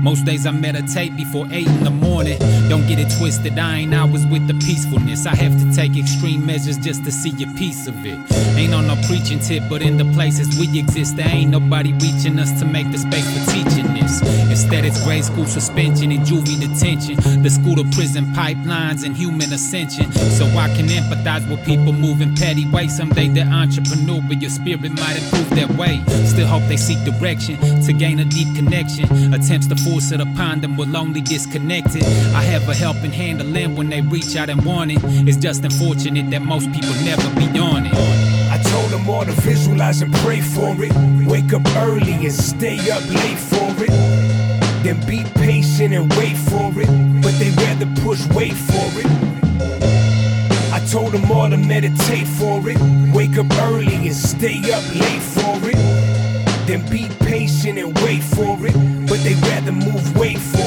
Most 0.01 0.25
days 0.25 0.45
I 0.45 0.51
meditate 0.51 1.15
before 1.15 1.47
8 1.51 1.67
in 1.67 1.83
the 1.83 1.89
morning. 1.91 2.38
Don't 2.69 2.88
get 2.88 2.99
it 2.99 3.10
twisted, 3.17 3.57
I 3.57 3.77
ain't 3.79 3.95
always 3.95 4.25
with 4.25 4.47
the 4.47 4.53
peacefulness. 4.65 5.25
I 5.25 5.36
have 5.36 5.57
to 5.60 5.75
take 5.75 5.97
extreme 5.97 6.45
measures 6.45 6.77
just 6.77 7.03
to 7.05 7.12
see 7.12 7.31
a 7.43 7.47
piece 7.57 7.88
of 7.88 7.95
it. 8.05 8.17
Ain't 8.57 8.73
on 8.73 8.88
no 8.88 8.95
preaching 9.07 9.39
tip, 9.39 9.63
but 9.69 9.81
in 9.81 9.97
the 9.97 10.05
places 10.13 10.57
we 10.60 10.79
exist, 10.79 11.17
there 11.17 11.27
ain't 11.27 11.51
nobody 11.51 11.93
reaching 11.93 12.39
us 12.39 12.57
to 12.60 12.65
make 12.65 12.91
the 12.91 12.97
space 12.97 13.27
for 13.33 13.51
teaching 13.51 13.93
this. 13.93 14.21
Instead, 14.49 14.86
it's 14.86 15.03
grade 15.03 15.25
school 15.25 15.45
suspension 15.45 16.12
and 16.12 16.25
juvie 16.25 16.60
detention. 16.60 17.15
The 17.43 17.49
school 17.49 17.75
to 17.75 17.83
prison 17.95 18.25
pipelines 18.27 19.05
and 19.05 19.15
human 19.15 19.51
ascension. 19.53 20.12
So 20.12 20.45
I 20.57 20.67
can 20.75 20.88
empathize 20.88 21.49
with 21.49 21.65
people 21.65 21.93
moving 21.93 22.36
petty 22.36 22.69
ways. 22.69 22.95
Someday 22.95 23.27
they're 23.29 23.45
entrepreneurial 23.45 24.27
but 24.27 24.41
your 24.41 24.49
spirit 24.49 24.91
might 24.91 25.17
improve 25.17 25.49
their 25.51 25.67
way. 25.77 26.01
Still 26.25 26.47
hope 26.47 26.63
they 26.67 26.77
seek 26.77 27.03
direction 27.03 27.57
to 27.83 27.93
gain 27.93 28.19
a 28.19 28.25
deep 28.25 28.53
connection. 28.55 29.05
Attempts 29.33 29.67
to 29.67 29.75
force 29.88 30.12
it 30.12 30.21
upon 30.21 30.62
them 30.62 30.76
will 30.78 30.95
only 30.95 31.21
disconnect 31.21 31.95
it. 31.95 32.04
I 32.36 32.41
have 32.43 32.67
a 32.69 32.76
helping 32.76 33.12
hand 33.12 33.39
to 33.39 33.45
lend 33.45 33.78
when 33.78 33.89
they 33.89 34.02
reach 34.02 34.36
out 34.36 34.50
and 34.50 34.63
want 34.65 34.91
it. 34.91 35.00
It's 35.28 35.38
just 35.38 35.63
unfortunate 35.63 36.30
that 36.32 36.41
most 36.41 36.71
people 36.71 36.95
never 37.04 37.30
be 37.36 37.47
on 37.60 37.86
it. 37.86 37.93
I 38.52 38.58
told 38.71 38.89
them 38.91 39.10
all 39.10 39.26
to 39.26 39.32
visualize 39.32 40.02
and 40.02 40.13
pray 40.15 40.41
for 40.41 40.76
it. 40.80 40.93
Wake 41.28 41.54
up 41.54 41.65
early 41.78 42.13
and 42.13 42.34
stay 42.34 42.78
up 42.91 43.04
late 43.10 43.38
for 43.38 43.69
it. 43.84 43.91
Then 44.84 45.00
be 45.06 45.23
patient 45.36 45.93
and 45.93 46.12
wait 46.15 46.38
for 46.38 46.71
it. 46.80 46.89
But 47.21 47.34
they 47.39 47.52
rather 47.63 47.88
push 48.02 48.26
wait 48.28 48.54
for 48.54 48.88
it. 49.02 49.08
I 50.73 50.80
told 50.91 51.13
them 51.13 51.32
all 51.32 51.50
to 51.50 51.58
meditate 51.58 52.28
for 52.28 52.62
it. 52.69 52.78
Wake 53.13 53.38
up 53.38 53.52
early 53.67 53.95
and 53.95 54.15
stay 54.15 54.60
up 54.71 54.86
late 54.95 55.21
for 55.21 55.58
it. 55.69 55.78
Then 56.67 56.88
be 56.89 57.16
and 57.75 57.93
wait 57.99 58.23
for 58.23 58.56
it. 58.65 58.73
But 59.08 59.19
they 59.23 59.34
rather 59.49 59.73
move 59.73 60.17
weight 60.17 60.39
for 60.39 60.60
it. 60.60 60.66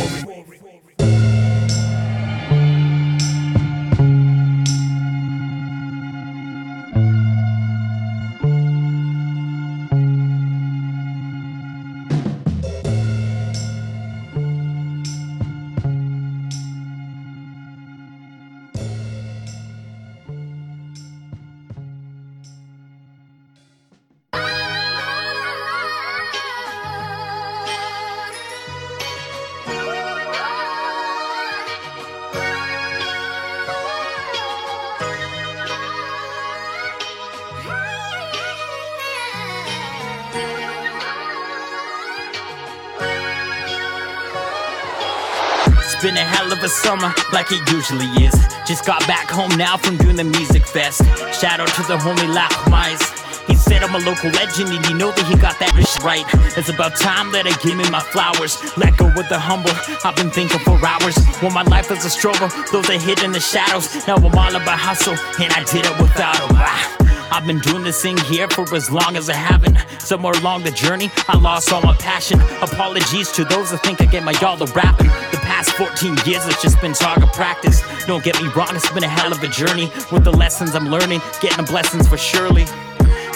Summer, 46.90 47.14
like 47.33 47.53
it 47.53 47.62
usually 47.70 48.11
is. 48.26 48.35
Just 48.66 48.85
got 48.85 48.98
back 49.07 49.31
home 49.31 49.55
now 49.57 49.76
from 49.76 49.96
doing 49.96 50.16
the 50.16 50.24
music 50.24 50.66
fest. 50.66 51.03
Shout 51.40 51.61
out 51.61 51.68
to 51.79 51.83
the 51.83 51.96
homie 51.96 52.31
Lach 52.35 52.68
Mice. 52.68 53.07
He 53.46 53.55
said 53.55 53.85
I'm 53.85 53.94
a 53.94 53.98
local 53.98 54.31
legend, 54.31 54.70
and 54.70 54.85
you 54.88 54.96
know 54.96 55.12
that 55.12 55.26
he 55.26 55.37
got 55.37 55.57
that 55.61 55.70
shit 55.79 56.03
right. 56.03 56.26
It's 56.59 56.68
about 56.68 56.96
time 56.96 57.31
that 57.31 57.46
I 57.46 57.55
give 57.62 57.76
me 57.76 57.88
my 57.90 58.00
flowers. 58.00 58.59
Let 58.76 58.96
go 58.96 59.07
with 59.14 59.29
the 59.29 59.38
humble. 59.38 59.74
I've 60.05 60.16
been 60.16 60.31
thinking 60.31 60.59
for 60.66 60.74
hours. 60.85 61.16
When 61.40 61.53
my 61.53 61.62
life 61.62 61.92
is 61.92 62.05
a 62.05 62.11
struggle, 62.11 62.48
those 62.72 62.90
are 62.90 62.98
hid 62.98 63.22
in 63.22 63.31
the 63.31 63.40
shadows. 63.40 63.87
Now 64.09 64.16
I'm 64.16 64.24
all 64.24 64.55
about 64.57 64.79
hustle, 64.79 65.14
and 65.38 65.53
I 65.53 65.62
did 65.70 65.87
it 65.87 65.94
without 66.03 66.35
a 66.42 66.46
ah. 66.59 67.09
I've 67.32 67.46
been 67.46 67.60
doing 67.60 67.84
this 67.84 68.02
thing 68.02 68.16
here 68.18 68.48
for 68.48 68.74
as 68.74 68.90
long 68.90 69.16
as 69.16 69.30
I 69.30 69.34
haven't. 69.34 69.78
Somewhere 70.00 70.32
along 70.34 70.64
the 70.64 70.70
journey, 70.70 71.10
I 71.28 71.38
lost 71.38 71.72
all 71.72 71.80
my 71.82 71.94
passion. 71.94 72.40
Apologies 72.60 73.30
to 73.32 73.44
those 73.44 73.70
that 73.70 73.82
think 73.82 74.00
I 74.00 74.06
get 74.06 74.24
my 74.24 74.32
y'all 74.40 74.58
to 74.58 74.72
rapping. 74.72 75.06
The 75.06 75.38
past 75.42 75.70
14 75.72 76.16
years, 76.26 76.46
it's 76.46 76.60
just 76.60 76.80
been 76.80 76.92
target 76.92 77.32
practice. 77.32 77.82
Don't 78.06 78.24
get 78.24 78.40
me 78.42 78.48
wrong, 78.56 78.74
it's 78.74 78.90
been 78.90 79.04
a 79.04 79.08
hell 79.08 79.32
of 79.32 79.42
a 79.42 79.48
journey. 79.48 79.90
With 80.10 80.24
the 80.24 80.32
lessons 80.32 80.74
I'm 80.74 80.88
learning, 80.88 81.20
getting 81.40 81.64
the 81.64 81.70
blessings 81.70 82.08
for 82.08 82.16
surely. 82.16 82.66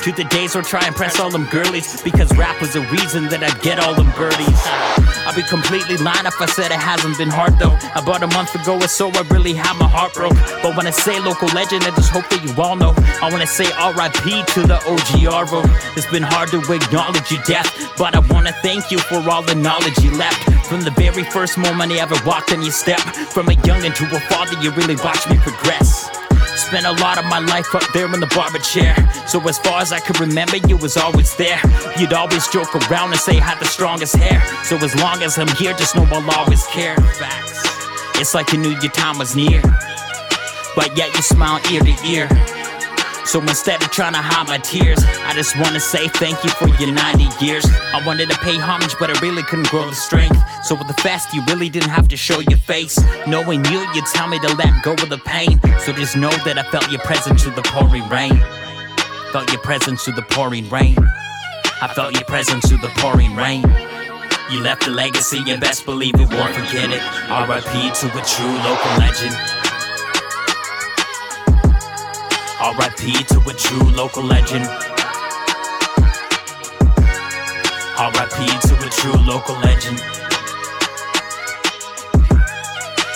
To 0.04 0.12
the 0.12 0.24
days 0.24 0.54
where 0.54 0.62
try 0.62 0.84
and 0.84 0.94
press 0.94 1.18
all 1.18 1.30
them 1.30 1.46
girlies. 1.46 2.02
Because 2.02 2.28
rap 2.36 2.60
was 2.60 2.74
the 2.74 2.82
reason 2.92 3.24
that 3.32 3.42
I'd 3.42 3.58
get 3.62 3.78
all 3.78 3.94
them 3.94 4.12
birdies. 4.12 4.60
I'd 5.24 5.32
be 5.34 5.40
completely 5.48 5.96
lying 5.96 6.26
if 6.26 6.38
I 6.38 6.44
said 6.44 6.70
it 6.70 6.76
hasn't 6.76 7.16
been 7.16 7.30
hard 7.32 7.58
though. 7.58 7.72
About 7.96 8.22
a 8.22 8.26
month 8.36 8.54
ago 8.54 8.76
or 8.76 8.86
so, 8.86 9.08
I 9.08 9.24
really 9.32 9.54
had 9.54 9.72
my 9.80 9.88
heart 9.88 10.12
broke. 10.12 10.36
But 10.60 10.76
when 10.76 10.86
I 10.86 10.90
say 10.90 11.18
local 11.20 11.48
legend, 11.56 11.84
I 11.84 11.90
just 11.96 12.10
hope 12.12 12.28
that 12.28 12.44
you 12.44 12.52
all 12.60 12.76
know. 12.76 12.92
I 13.24 13.32
wanna 13.32 13.46
say 13.46 13.64
RIP 13.64 14.44
to 14.52 14.60
the 14.68 14.76
OG 14.84 15.24
Arvo. 15.24 15.64
It's 15.96 16.10
been 16.12 16.22
hard 16.22 16.50
to 16.50 16.60
acknowledge 16.60 17.32
your 17.32 17.42
death, 17.48 17.72
but 17.96 18.14
I 18.14 18.20
wanna 18.28 18.52
thank 18.60 18.90
you 18.90 18.98
for 18.98 19.24
all 19.24 19.40
the 19.40 19.54
knowledge 19.54 19.96
you 20.04 20.12
left. 20.20 20.68
From 20.68 20.82
the 20.82 20.92
very 21.00 21.24
first 21.24 21.56
moment 21.56 21.92
I 21.92 22.04
ever 22.04 22.20
walked 22.26 22.52
on 22.52 22.60
your 22.60 22.76
step, 22.76 23.00
from 23.32 23.48
a 23.48 23.56
youngin' 23.64 23.96
to 23.96 24.04
a 24.14 24.20
father, 24.28 24.60
you 24.60 24.70
really 24.72 24.96
watched 24.96 25.30
me 25.30 25.38
progress. 25.38 26.23
Spent 26.74 26.86
a 26.86 27.02
lot 27.04 27.18
of 27.18 27.24
my 27.26 27.38
life 27.38 27.72
up 27.76 27.84
there 27.92 28.12
in 28.12 28.18
the 28.18 28.26
barber 28.34 28.58
chair. 28.58 28.96
So 29.28 29.40
as 29.48 29.60
far 29.60 29.80
as 29.80 29.92
I 29.92 30.00
could 30.00 30.18
remember, 30.18 30.56
you 30.56 30.76
was 30.76 30.96
always 30.96 31.36
there. 31.36 31.60
You'd 31.96 32.12
always 32.12 32.48
joke 32.48 32.74
around 32.74 33.12
and 33.12 33.20
say 33.20 33.38
I 33.38 33.44
had 33.44 33.60
the 33.60 33.64
strongest 33.64 34.16
hair. 34.16 34.42
So 34.64 34.74
as 34.78 34.92
long 34.96 35.22
as 35.22 35.38
I'm 35.38 35.46
here, 35.54 35.72
just 35.74 35.94
know 35.94 36.02
I'll 36.10 36.28
always 36.32 36.66
care. 36.66 36.96
It's 38.16 38.34
like 38.34 38.50
you 38.50 38.58
knew 38.58 38.70
your 38.70 38.90
time 38.90 39.18
was 39.18 39.36
near. 39.36 39.62
But 40.74 40.96
yet 40.96 41.14
you 41.14 41.22
smile 41.22 41.60
ear 41.70 41.80
to 41.80 41.94
ear. 42.04 42.28
So 43.24 43.40
instead 43.40 43.82
of 43.82 43.90
trying 43.90 44.12
to 44.12 44.20
hide 44.20 44.46
my 44.48 44.58
tears, 44.58 45.02
I 45.24 45.32
just 45.34 45.58
wanna 45.58 45.80
say 45.80 46.08
thank 46.08 46.44
you 46.44 46.50
for 46.50 46.68
your 46.80 46.92
90 46.92 47.44
years. 47.44 47.64
I 47.92 48.04
wanted 48.06 48.30
to 48.30 48.38
pay 48.38 48.56
homage, 48.56 48.94
but 49.00 49.10
I 49.10 49.18
really 49.20 49.42
couldn't 49.42 49.68
grow 49.68 49.88
the 49.88 49.94
strength. 49.94 50.38
So 50.62 50.74
with 50.74 50.88
the 50.88 51.00
fest, 51.02 51.32
you 51.32 51.42
really 51.48 51.68
didn't 51.68 51.90
have 51.90 52.06
to 52.08 52.16
show 52.16 52.40
your 52.40 52.58
face. 52.58 52.98
Knowing 53.26 53.64
you, 53.66 53.80
you 53.94 54.02
tell 54.12 54.28
me 54.28 54.38
to 54.40 54.54
let 54.56 54.82
go 54.82 54.92
of 54.92 55.08
the 55.08 55.18
pain. 55.18 55.58
So 55.80 55.92
just 55.92 56.16
know 56.16 56.30
that 56.44 56.58
I 56.58 56.62
felt 56.70 56.90
your 56.90 57.00
presence 57.00 57.42
through 57.42 57.54
the 57.54 57.62
pouring 57.62 58.06
rain. 58.08 58.38
Felt 59.32 59.50
your 59.50 59.60
presence 59.62 60.04
through 60.04 60.14
the 60.14 60.22
pouring 60.22 60.68
rain. 60.68 60.96
I 61.80 61.88
felt 61.94 62.14
your 62.14 62.24
presence 62.24 62.68
through 62.68 62.78
the 62.78 62.92
pouring 62.96 63.34
rain. 63.34 63.62
You 64.50 64.60
left 64.60 64.86
a 64.86 64.90
legacy, 64.90 65.42
and 65.48 65.60
best 65.60 65.86
believe 65.86 66.14
we 66.16 66.26
won't 66.26 66.54
forget 66.54 66.90
it. 66.92 67.02
RIP 67.28 67.94
to 67.94 68.06
a 68.06 68.22
true 68.24 68.54
local 68.62 68.92
legend. 68.98 69.53
RIP 72.64 73.26
to 73.26 73.40
a 73.46 73.52
true 73.52 73.90
local 73.90 74.22
legend. 74.22 74.64
RIP 78.00 78.38
to 78.62 78.74
a 78.80 78.90
true 78.90 79.12
local 79.26 79.54
legend. 79.56 80.00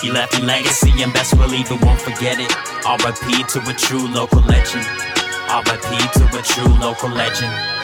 He 0.03 0.11
left 0.11 0.37
a 0.37 0.45
legacy 0.45 0.91
and 1.01 1.11
best 1.11 1.35
believe 1.35 1.71
we 1.71 1.77
won't 1.77 1.99
forget 1.99 2.37
it. 2.39 2.55
RIP 2.85 3.47
to 3.47 3.59
a 3.67 3.73
true 3.73 4.07
local 4.13 4.41
legend. 4.41 4.85
RIP 5.49 6.11
to 6.13 6.37
a 6.37 6.43
true 6.43 6.73
local 6.79 7.09
legend. 7.09 7.78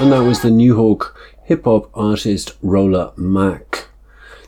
And 0.00 0.12
that 0.12 0.22
was 0.22 0.42
the 0.42 0.50
Nuxalk 0.50 1.12
hip 1.42 1.64
hop 1.64 1.90
artist 1.92 2.56
Rollah 2.62 3.12
Mack. 3.16 3.88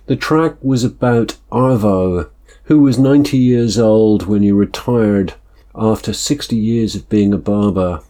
The 0.06 0.14
track 0.14 0.54
was 0.62 0.84
about 0.84 1.38
Arvo, 1.50 2.30
who 2.64 2.80
was 2.80 3.00
90 3.00 3.36
years 3.36 3.76
old 3.76 4.26
when 4.26 4.42
he 4.42 4.52
retired 4.52 5.34
after 5.74 6.12
60 6.12 6.54
years 6.54 6.94
of 6.94 7.08
being 7.08 7.32
a 7.34 7.38
barber. 7.38 8.00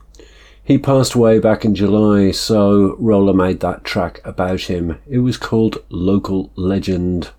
He 0.63 0.77
passed 0.77 1.15
away 1.15 1.39
back 1.39 1.65
in 1.65 1.75
July, 1.75 2.31
so 2.31 2.95
Roller 2.99 3.33
made 3.33 3.61
that 3.61 3.85
track 3.85 4.21
about 4.23 4.63
him. 4.63 4.99
It 5.09 5.21
was 5.21 5.39
called 5.39 5.83
Local 5.89 6.51
Legend. 6.57 7.31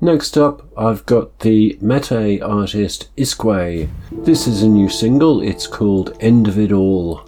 Next 0.00 0.36
up, 0.36 0.68
I've 0.76 1.06
got 1.06 1.38
the 1.40 1.78
Metis 1.80 2.42
artist 2.42 3.08
iskwe. 3.16 3.88
This 4.12 4.46
is 4.46 4.62
a 4.62 4.68
new 4.68 4.90
single, 4.90 5.40
it's 5.40 5.66
called 5.66 6.16
End 6.20 6.46
of 6.46 6.58
It 6.58 6.70
All. 6.70 7.27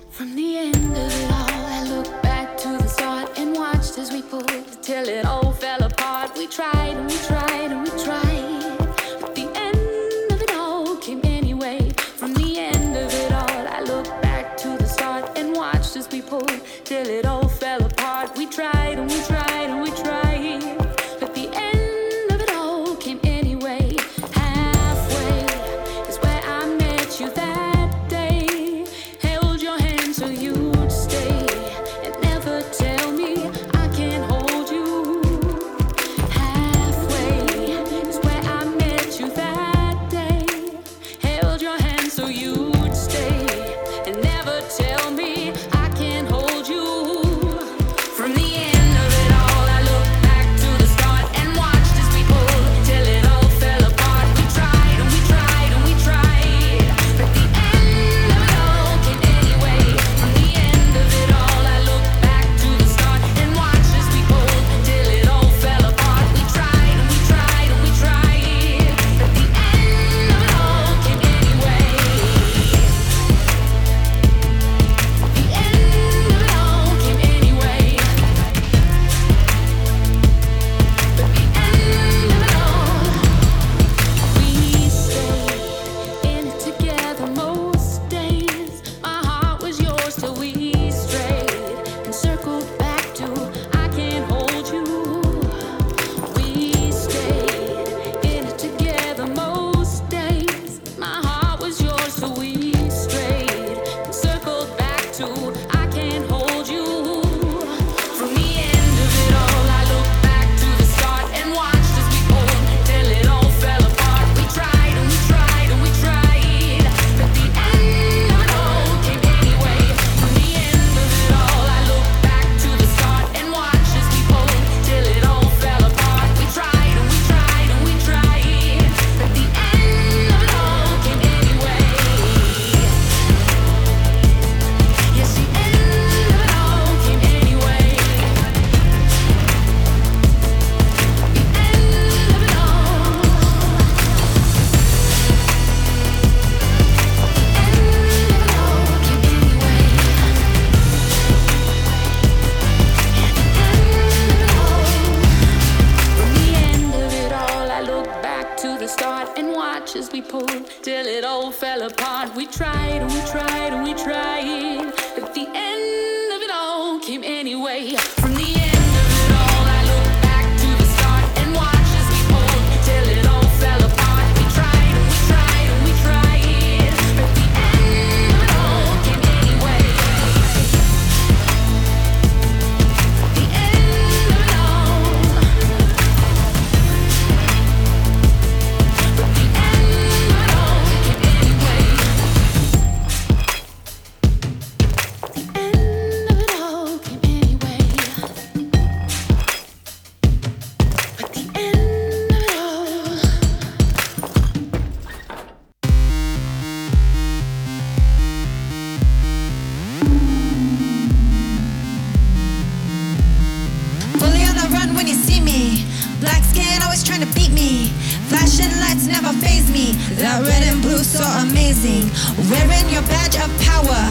That 220.21 220.43
red 220.47 220.63
and 220.63 220.83
blue 220.83 221.03
so 221.03 221.25
amazing. 221.43 222.11
Wearing 222.51 222.87
your 222.93 223.03
badge 223.11 223.37
of 223.41 223.51
power. 223.65 224.03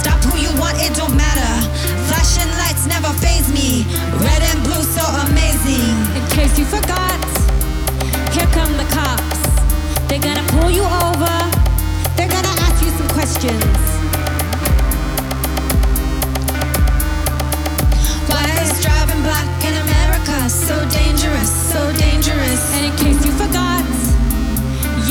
Stop 0.00 0.20
who 0.26 0.36
you 0.40 0.52
want, 0.60 0.76
it 0.82 0.92
don't 0.92 1.14
matter. 1.16 1.54
Flashing 2.08 2.50
lights 2.60 2.84
never 2.86 3.08
phase 3.22 3.48
me. 3.52 3.86
Red 4.20 4.42
and 4.52 4.60
blue 4.64 4.82
so 4.82 5.04
amazing. 5.28 5.88
In 6.16 6.24
case 6.34 6.58
you 6.58 6.66
forgot, 6.66 7.20
here 8.34 8.48
come 8.52 8.72
the 8.76 8.88
cops. 8.92 9.40
They're 10.08 10.20
gonna 10.20 10.44
pull 10.58 10.70
you 10.70 10.84
over. 10.84 11.36
They're 12.16 12.28
gonna 12.28 12.54
ask 12.66 12.84
you 12.84 12.90
some 12.92 13.08
questions. 13.16 13.64
Why 18.28 18.44
is 18.60 18.72
driving 18.84 19.22
black 19.24 19.48
in 19.64 19.74
America 19.86 20.36
so 20.50 20.76
dangerous, 20.90 21.50
so 21.72 21.80
dangerous? 21.96 22.60
And 22.76 22.90
in 22.90 22.94
case 23.00 23.24
you 23.24 23.32
forgot, 23.32 23.80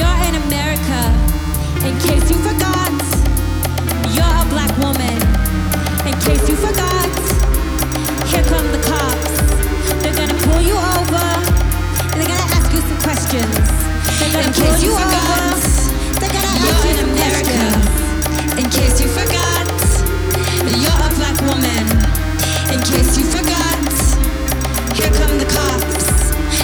you're 0.01 0.19
in 0.29 0.35
America. 0.49 0.99
In 1.85 1.93
case 2.01 2.25
you 2.31 2.37
forgot, 2.41 2.91
you're 4.17 4.35
a 4.43 4.45
black 4.49 4.73
woman. 4.81 5.17
In 6.09 6.15
case 6.25 6.43
you 6.49 6.55
forgot, 6.57 7.09
here 8.31 8.43
come 8.49 8.65
the 8.73 8.81
cops. 8.89 9.33
They're 10.01 10.17
gonna 10.17 10.39
pull 10.47 10.61
you 10.61 10.77
over. 10.97 11.25
And 12.11 12.17
they're 12.17 12.31
gonna 12.33 12.55
ask 12.57 12.67
you 12.73 12.81
some 12.89 12.99
questions. 13.05 13.53
They're 14.19 14.33
gonna 14.33 14.47
In 14.49 14.53
pull 14.53 14.73
case 14.73 14.81
you 14.83 14.89
you 14.89 14.97
over. 14.97 15.05
forgot, 15.05 15.61
They're 16.19 16.33
gonna 16.35 16.53
ask 16.53 16.65
You're 16.65 16.85
you 16.85 16.91
in 16.91 16.97
some 17.01 17.11
America. 17.13 17.61
questions. 17.69 18.59
In 18.61 18.65
case 18.77 18.95
you 19.01 19.07
forgot, 19.19 19.67
you're 20.83 21.01
a 21.07 21.11
black 21.19 21.37
woman. 21.49 21.85
In 22.73 22.79
case 22.89 23.11
you 23.17 23.25
forgot, 23.37 23.77
here 24.97 25.11
come 25.19 25.35
the 25.37 25.49
cops. 25.57 26.07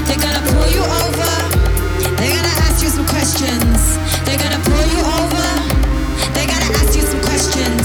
They're 0.08 0.24
gonna 0.26 0.44
pull 0.52 0.68
you 0.76 0.82
over. 0.82 1.37
They're 2.88 2.96
gonna 2.96 3.12
ask 3.12 3.36
you 3.36 3.36
some 3.36 3.52
questions. 3.60 3.98
They're 4.24 4.38
gonna 4.40 4.64
pull 4.64 4.86
you 4.96 5.04
over. 5.20 5.48
They're 6.32 6.48
gonna 6.48 6.72
ask 6.80 6.96
you 6.96 7.04
some 7.04 7.20
questions. 7.20 7.84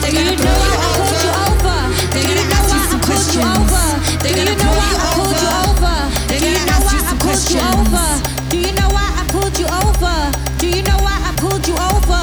They're 0.00 0.10
Do 0.10 0.16
gonna 0.16 0.30
you 0.30 0.36
pull 0.38 0.46
know 0.46 0.54
you 0.54 0.62
why 0.62 0.78
I 0.78 0.88
pulled 0.94 1.18
you 1.26 1.32
over. 1.34 1.50
over? 1.50 1.78
They're 2.14 2.22
Do 2.22 2.30
you 2.30 2.36
gonna 2.36 2.46
know 2.46 2.54
ask 2.54 2.70
why 2.70 2.78
you 2.78 2.78
I 2.78 2.86
some 2.86 3.00
pulled 3.02 3.26
you 3.34 3.42
questions. 3.42 3.58
over? 3.58 3.86
They're 4.22 4.34
Do 4.34 4.38
you 4.38 4.46
gonna 4.46 4.56
know 4.62 4.70
pull 4.70 4.78
why 4.78 4.86
you 4.86 4.98
I 5.02 5.10
pulled 5.18 5.38
you 5.42 5.50
over? 5.66 5.96
They're 6.28 6.38
Do 6.38 6.46
you 6.46 6.54
gonna 6.54 6.66
know 6.66 6.78
ask 6.78 6.86
why 6.86 6.94
you 6.94 7.02
I 7.02 7.08
some 7.10 7.18
pulled 7.18 7.50
you 7.50 7.58
questions. 7.58 7.90
over? 7.90 8.06
Do 8.50 8.56
you 8.62 8.72
know 8.78 8.88
why 8.94 9.06
I 9.18 9.22
pulled 9.34 9.56
you 9.58 9.66
over? 9.66 10.16
Do 10.62 10.66
you 10.70 10.82
know 10.82 10.98
why 11.02 11.16
I 11.26 11.32
pulled 11.42 11.66
you 11.66 11.74
over? 11.74 12.22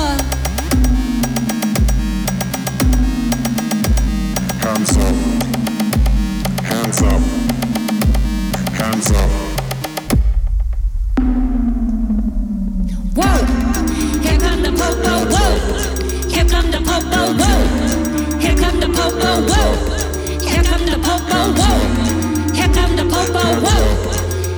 Hands 4.63 4.97
up. 4.97 5.15
Hands 6.63 7.01
up. 7.03 7.32
Here 16.93 18.55
come 18.55 18.79
the 18.79 18.87
popo! 18.87 19.33
Here 20.45 20.63
come 20.63 20.85
the 20.85 20.97
popo! 20.99 21.41
Here 22.53 22.69
come 22.69 22.95
the 22.95 23.03
popo! 23.05 23.43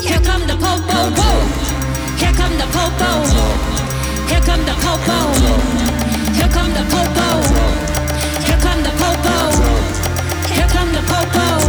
Here 0.01 0.19
come 0.19 0.45
the 0.45 0.57
popo! 0.57 1.05
Here 2.17 2.33
come 2.33 2.57
the 2.57 2.67
popo! 2.67 3.15
Here 4.27 4.41
come 4.41 4.65
the 4.65 4.73
popo! 4.83 5.19
Here 6.36 6.49
come 6.49 6.73
the 6.73 6.83
popo! 6.91 7.31
Here 8.43 8.59
come 8.59 8.83
the 8.83 8.91
popo! 8.99 9.36
Here 10.53 10.67
come 10.67 10.91
the 10.91 11.01
popo! 11.07 11.64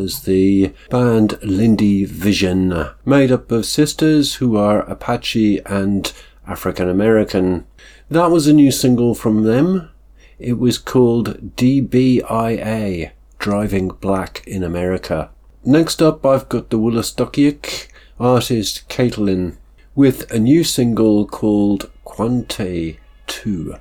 Was 0.00 0.22
the 0.22 0.72
band 0.88 1.38
Lindy 1.42 2.06
Vision, 2.06 2.88
made 3.04 3.30
up 3.30 3.52
of 3.52 3.66
sisters 3.66 4.36
who 4.36 4.56
are 4.56 4.80
Apache 4.88 5.60
and 5.66 6.10
African 6.46 6.88
American. 6.88 7.66
That 8.08 8.30
was 8.30 8.46
a 8.46 8.54
new 8.54 8.70
single 8.70 9.14
from 9.14 9.42
them. 9.42 9.90
It 10.38 10.54
was 10.54 10.78
called 10.78 11.54
DBIA, 11.54 13.10
Driving 13.38 13.88
Black 13.88 14.42
in 14.46 14.64
America. 14.64 15.28
Next 15.66 16.00
up, 16.00 16.24
I've 16.24 16.48
got 16.48 16.70
the 16.70 16.78
Wolastoqiyik 16.78 17.88
artist 18.18 18.88
Kahtolin 18.88 19.58
with 19.94 20.30
a 20.32 20.38
new 20.38 20.64
single 20.64 21.26
called 21.26 21.90
Qanute 22.06 22.96
2. 23.26 23.74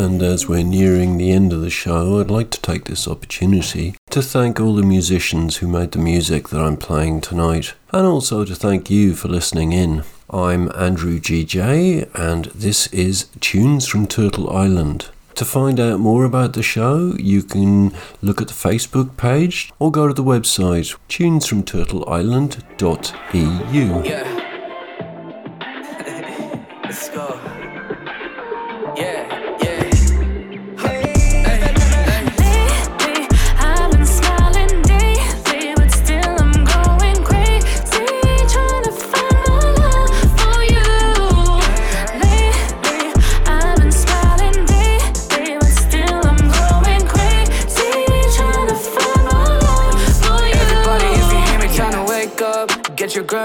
And 0.00 0.22
as 0.22 0.48
we're 0.48 0.64
nearing 0.64 1.18
the 1.18 1.30
end 1.30 1.52
of 1.52 1.60
the 1.60 1.68
show, 1.68 2.18
I'd 2.18 2.30
like 2.30 2.48
to 2.52 2.60
take 2.62 2.84
this 2.84 3.06
opportunity 3.06 3.94
to 4.08 4.22
thank 4.22 4.58
all 4.58 4.74
the 4.74 4.82
musicians 4.82 5.58
who 5.58 5.68
made 5.68 5.92
the 5.92 5.98
music 5.98 6.48
that 6.48 6.62
I'm 6.62 6.78
playing 6.78 7.20
tonight, 7.20 7.74
and 7.92 8.06
also 8.06 8.46
to 8.46 8.54
thank 8.54 8.88
you 8.88 9.14
for 9.14 9.28
listening 9.28 9.72
in. 9.72 10.04
I'm 10.30 10.72
Andrew 10.74 11.20
GJ, 11.20 12.08
and 12.14 12.46
this 12.46 12.86
is 12.86 13.26
Tunes 13.40 13.86
from 13.86 14.06
Turtle 14.06 14.48
Island. 14.48 15.10
To 15.34 15.44
find 15.44 15.78
out 15.78 16.00
more 16.00 16.24
about 16.24 16.54
the 16.54 16.62
show, 16.62 17.14
you 17.18 17.42
can 17.42 17.92
look 18.22 18.40
at 18.40 18.48
the 18.48 18.54
Facebook 18.54 19.18
page 19.18 19.70
or 19.78 19.90
go 19.90 20.08
to 20.08 20.14
the 20.14 20.24
website 20.24 20.96
tunesfromturtleisland.eu. 21.10 24.02
Yeah. 24.02 24.39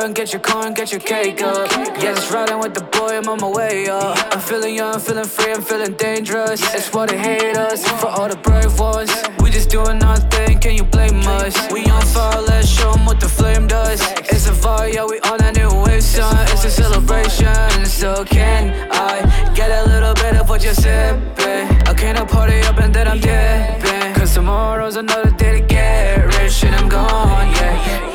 And 0.05 0.13
get 0.13 0.31
your 0.31 0.41
corn, 0.41 0.73
get 0.73 0.91
your 0.91 1.01
cake 1.01 1.41
up. 1.41 1.69
Yeah, 1.71 2.13
just 2.13 2.31
riding 2.31 2.59
with 2.59 2.75
the 2.75 2.83
boy, 2.83 3.17
I'm 3.17 3.27
on 3.27 3.39
my 3.41 3.49
way 3.49 3.87
up. 3.89 4.15
I'm 4.31 4.39
feeling 4.39 4.75
young, 4.75 4.99
feeling 4.99 5.25
free, 5.25 5.53
I'm 5.53 5.63
feeling 5.63 5.93
dangerous. 5.93 6.61
It's 6.75 6.93
why 6.93 7.07
they 7.07 7.17
hate 7.17 7.57
us, 7.57 7.87
for 7.99 8.07
all 8.07 8.29
the 8.29 8.35
brave 8.35 8.77
ones. 8.79 9.11
We 9.39 9.49
just 9.49 9.69
doing 9.69 10.03
our 10.03 10.17
thing, 10.17 10.59
can 10.59 10.75
you 10.75 10.83
blame 10.83 11.19
us? 11.27 11.55
We 11.71 11.85
on 11.85 12.03
fire, 12.03 12.39
let's 12.41 12.67
show 12.67 12.91
'em 12.91 13.05
what 13.05 13.19
the 13.19 13.27
flame 13.27 13.65
does. 13.67 13.99
It's 14.33 14.47
a 14.47 14.53
fire, 14.53 14.89
yeah, 14.89 15.05
we 15.05 15.19
on 15.21 15.37
that 15.39 15.55
new 15.55 15.71
wave, 15.83 16.03
son. 16.03 16.37
It's 16.53 16.65
a 16.65 16.71
celebration, 16.71 17.85
so 17.85 18.23
can 18.25 18.63
I 18.91 19.13
get 19.55 19.71
a 19.71 19.83
little 19.89 20.13
bit 20.13 20.35
of 20.39 20.49
what 20.49 20.63
you're 20.63 20.81
sipping? 20.85 21.65
I 21.89 21.93
can't 21.95 22.29
party 22.29 22.59
up 22.69 22.77
and 22.77 22.93
then 22.93 23.07
I'm 23.07 23.19
dipping. 23.19 24.13
Cause 24.13 24.35
tomorrow's 24.35 24.97
another 24.97 25.31
day 25.31 25.59
to 25.59 25.65
get 25.65 26.25
rich, 26.37 26.63
and 26.63 26.75
I'm 26.75 26.89
gone, 26.89 27.49
yeah. 27.55 28.14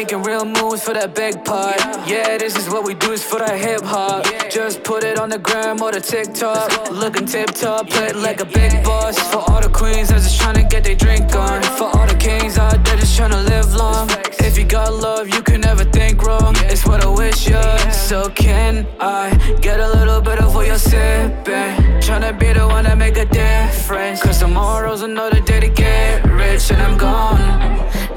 Making 0.00 0.22
real 0.22 0.46
moves 0.46 0.82
for 0.82 0.94
that 0.94 1.14
big 1.14 1.44
part. 1.44 1.78
Yeah, 2.08 2.38
this 2.38 2.56
is 2.56 2.70
what 2.70 2.84
we 2.84 2.94
do, 2.94 3.12
is 3.12 3.22
for 3.22 3.38
that 3.38 3.58
hip 3.58 3.82
hop. 3.82 4.24
Just 4.50 4.82
put 4.82 5.04
it 5.04 5.18
on 5.18 5.28
the 5.28 5.38
gram 5.38 5.82
or 5.82 5.92
the 5.92 6.00
TikTok. 6.00 6.90
Looking 6.90 7.26
tip 7.26 7.50
top, 7.50 7.90
play 7.90 8.10
like 8.12 8.40
a 8.40 8.46
big 8.46 8.82
boss. 8.82 9.18
For 9.30 9.40
all 9.48 9.60
the 9.60 9.68
queens 9.68 10.08
that's 10.08 10.24
just 10.24 10.40
trying 10.40 10.54
to 10.54 10.62
get 10.62 10.84
their 10.84 10.94
drink 10.94 11.36
on. 11.36 11.62
For 11.78 11.88
all 11.94 12.06
the 12.06 12.14
kings 12.14 12.56
out 12.56 12.82
there 12.82 12.96
just 12.96 13.14
trying 13.14 13.32
to 13.32 13.42
live 13.52 13.74
long. 13.74 14.08
If 14.48 14.56
you 14.56 14.64
got 14.64 14.90
love, 14.94 15.28
you 15.28 15.42
can 15.42 15.60
never 15.60 15.84
think 15.84 16.22
wrong. 16.22 16.54
It's 16.72 16.86
what 16.86 17.04
I 17.04 17.08
wish 17.22 17.46
you. 17.46 17.62
So 17.92 18.30
can 18.30 18.86
I 19.00 19.36
get 19.60 19.80
a 19.80 19.88
little 19.98 20.22
bit 20.22 20.38
of 20.40 20.54
what 20.54 20.66
you're 20.66 20.84
sipping? 20.92 21.76
Tryna 22.06 22.38
be 22.38 22.54
the 22.54 22.66
one 22.66 22.84
that 22.84 22.96
make 22.96 23.18
a 23.18 23.26
difference. 23.26 24.22
Cause 24.22 24.38
tomorrow's 24.38 25.02
another 25.02 25.40
day 25.42 25.60
to 25.60 25.68
get 25.68 26.24
rich 26.24 26.70
and 26.70 26.80
I'm 26.80 26.96
gone. 26.96 28.09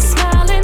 Smiling 0.00 0.57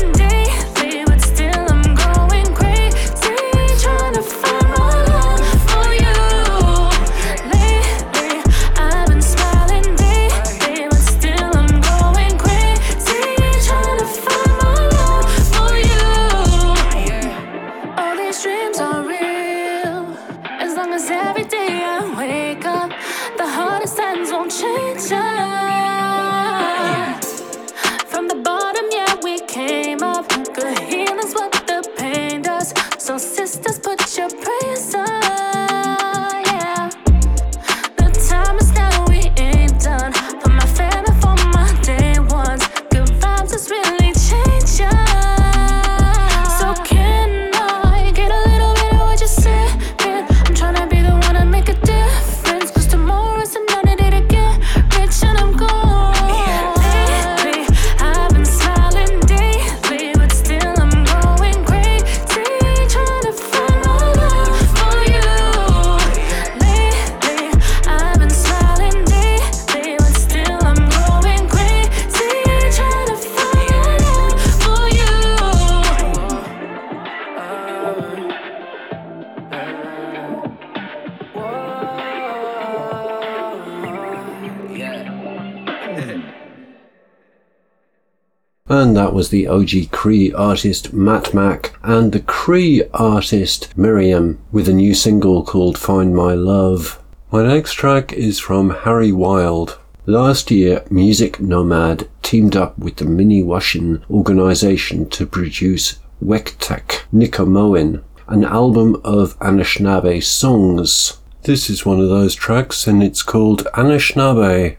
And 88.67 88.97
that 88.97 89.13
was 89.13 89.29
the 89.29 89.47
OG 89.47 89.91
Cree 89.91 90.33
artist 90.33 90.95
Mattmac 90.95 91.75
and 91.83 92.13
the 92.13 92.21
Cree 92.21 92.83
artist 92.95 93.77
Mariame 93.77 94.39
with 94.51 94.69
a 94.69 94.73
new 94.73 94.95
single 94.95 95.45
called 95.45 95.77
Find 95.77 96.17
My 96.17 96.33
Love. 96.33 96.99
My 97.31 97.47
next 97.47 97.75
track 97.75 98.13
is 98.15 98.41
from 98.41 98.71
Harry 98.71 99.13
Wylde. 99.13 99.79
Last 100.07 100.51
year, 100.51 100.83
Music 100.91 101.41
Nomad 101.41 102.09
teamed 102.23 102.57
up 102.57 102.79
with 102.79 102.97
the 102.97 103.05
Minniwashin 103.05 104.03
organization 104.11 105.09
to 105.11 105.27
produce 105.27 105.99
Wektak 106.23 107.03
Nikomoin, 107.13 108.03
an 108.29 108.45
album 108.45 109.01
of 109.05 109.39
Anishinaabe 109.41 110.23
songs. 110.23 111.19
This 111.43 111.69
is 111.69 111.85
one 111.85 112.01
of 112.01 112.09
those 112.09 112.35
tracks 112.35 112.87
and 112.87 113.03
it's 113.03 113.23
called 113.23 113.67
Anishinaabe. 113.75 114.77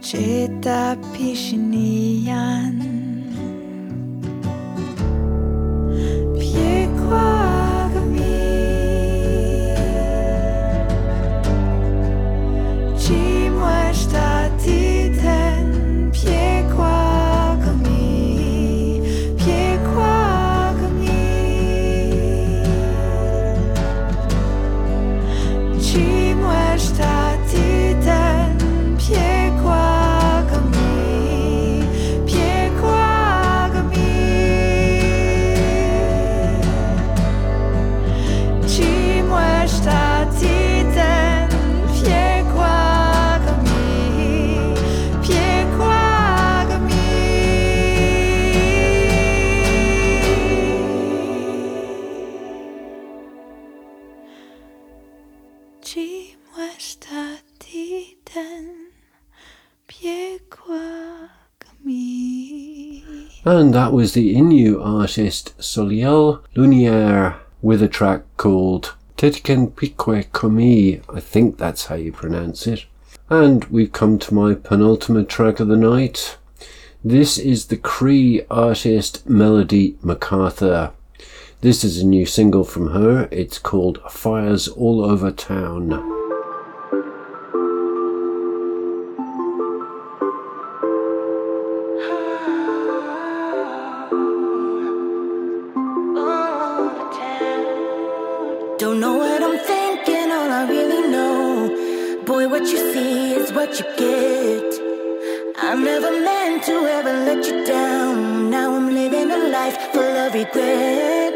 Cheta 0.00 0.96
pishniyan 1.12 2.97
And 63.68 63.74
that 63.74 63.92
was 63.92 64.14
the 64.14 64.34
Innu 64.34 64.82
artist 64.82 65.52
Soleil 65.62 66.42
Launière 66.56 67.36
with 67.60 67.82
a 67.82 67.86
track 67.86 68.22
called 68.38 68.94
Tetiken 69.18 69.76
Pique 69.76 70.32
Komi. 70.32 71.02
I 71.14 71.20
think 71.20 71.58
that's 71.58 71.84
how 71.84 71.96
you 71.96 72.10
pronounce 72.10 72.66
it. 72.66 72.86
And 73.28 73.66
we've 73.66 73.92
come 73.92 74.18
to 74.20 74.32
my 74.32 74.54
penultimate 74.54 75.28
track 75.28 75.60
of 75.60 75.68
the 75.68 75.76
night. 75.76 76.38
This 77.04 77.36
is 77.36 77.66
the 77.66 77.76
Cree 77.76 78.40
artist 78.50 79.28
Melody 79.28 79.98
McArthur. 80.02 80.92
This 81.60 81.84
is 81.84 81.98
a 81.98 82.06
new 82.06 82.24
single 82.24 82.64
from 82.64 82.92
her. 82.92 83.28
It's 83.30 83.58
called 83.58 84.00
Fires 84.10 84.66
All 84.68 85.04
Over 85.04 85.30
Town. 85.30 86.17
What 103.68 103.78
you 103.78 103.86
get. 103.96 104.80
I 105.58 105.74
never 105.74 106.10
meant 106.10 106.62
to 106.64 106.72
ever 106.72 107.12
let 107.12 107.46
you 107.46 107.66
down. 107.66 108.50
Now 108.50 108.74
I'm 108.74 108.88
living 108.94 109.30
a 109.30 109.48
life 109.48 109.76
full 109.92 110.16
of 110.24 110.32
regret. 110.32 111.34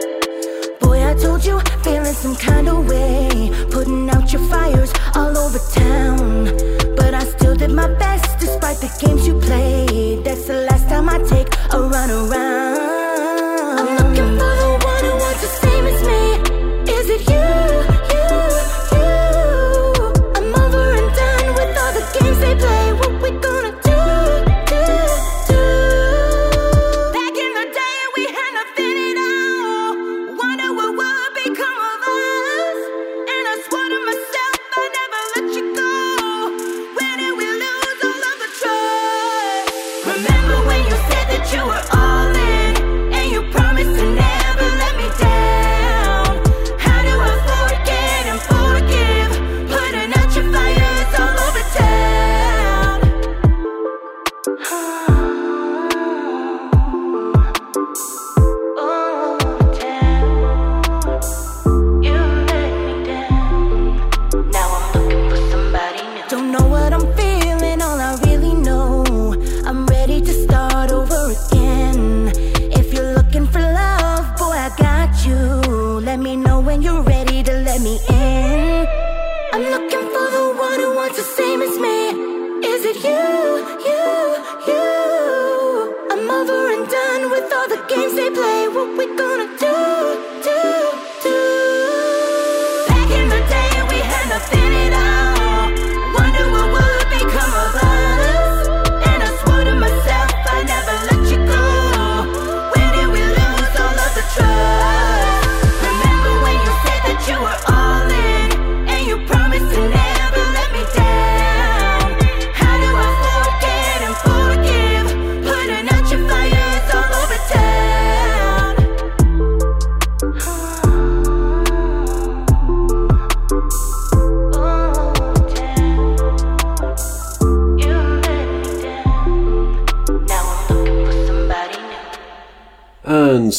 Boy, 0.80 1.06
I 1.10 1.14
told 1.14 1.44
you, 1.44 1.60
feeling 1.82 2.14
some 2.14 2.36
kind 2.36 2.68
of 2.68 2.88
way. 2.88 3.50
Putting 3.70 4.08
out 4.10 4.32
your 4.32 4.42
fires 4.48 4.92
all 5.14 5.36
over 5.36 5.58
town. 5.72 6.44
But 6.96 7.12
I 7.14 7.24
still 7.24 7.54
did 7.54 7.70
my 7.70 7.88
best 7.98 8.38
despite 8.38 8.78
the 8.78 8.90
games 9.00 9.26
you 9.26 9.38
played. 9.38 10.24
That's 10.24 10.46
the 10.46 10.64
last 10.68 10.88
time 10.88 11.08
I 11.08 11.18
take 11.34 11.48
a 11.72 11.80
run 11.80 12.10
around. 12.10 12.78
I'm 13.78 13.88
looking 13.98 14.30
for 14.38 14.52
the 14.62 14.70
one 14.90 15.04
who 15.04 15.12
wants 15.22 15.40
the 15.42 15.52
same 15.62 15.86
as 15.86 16.02
me. 16.06 16.11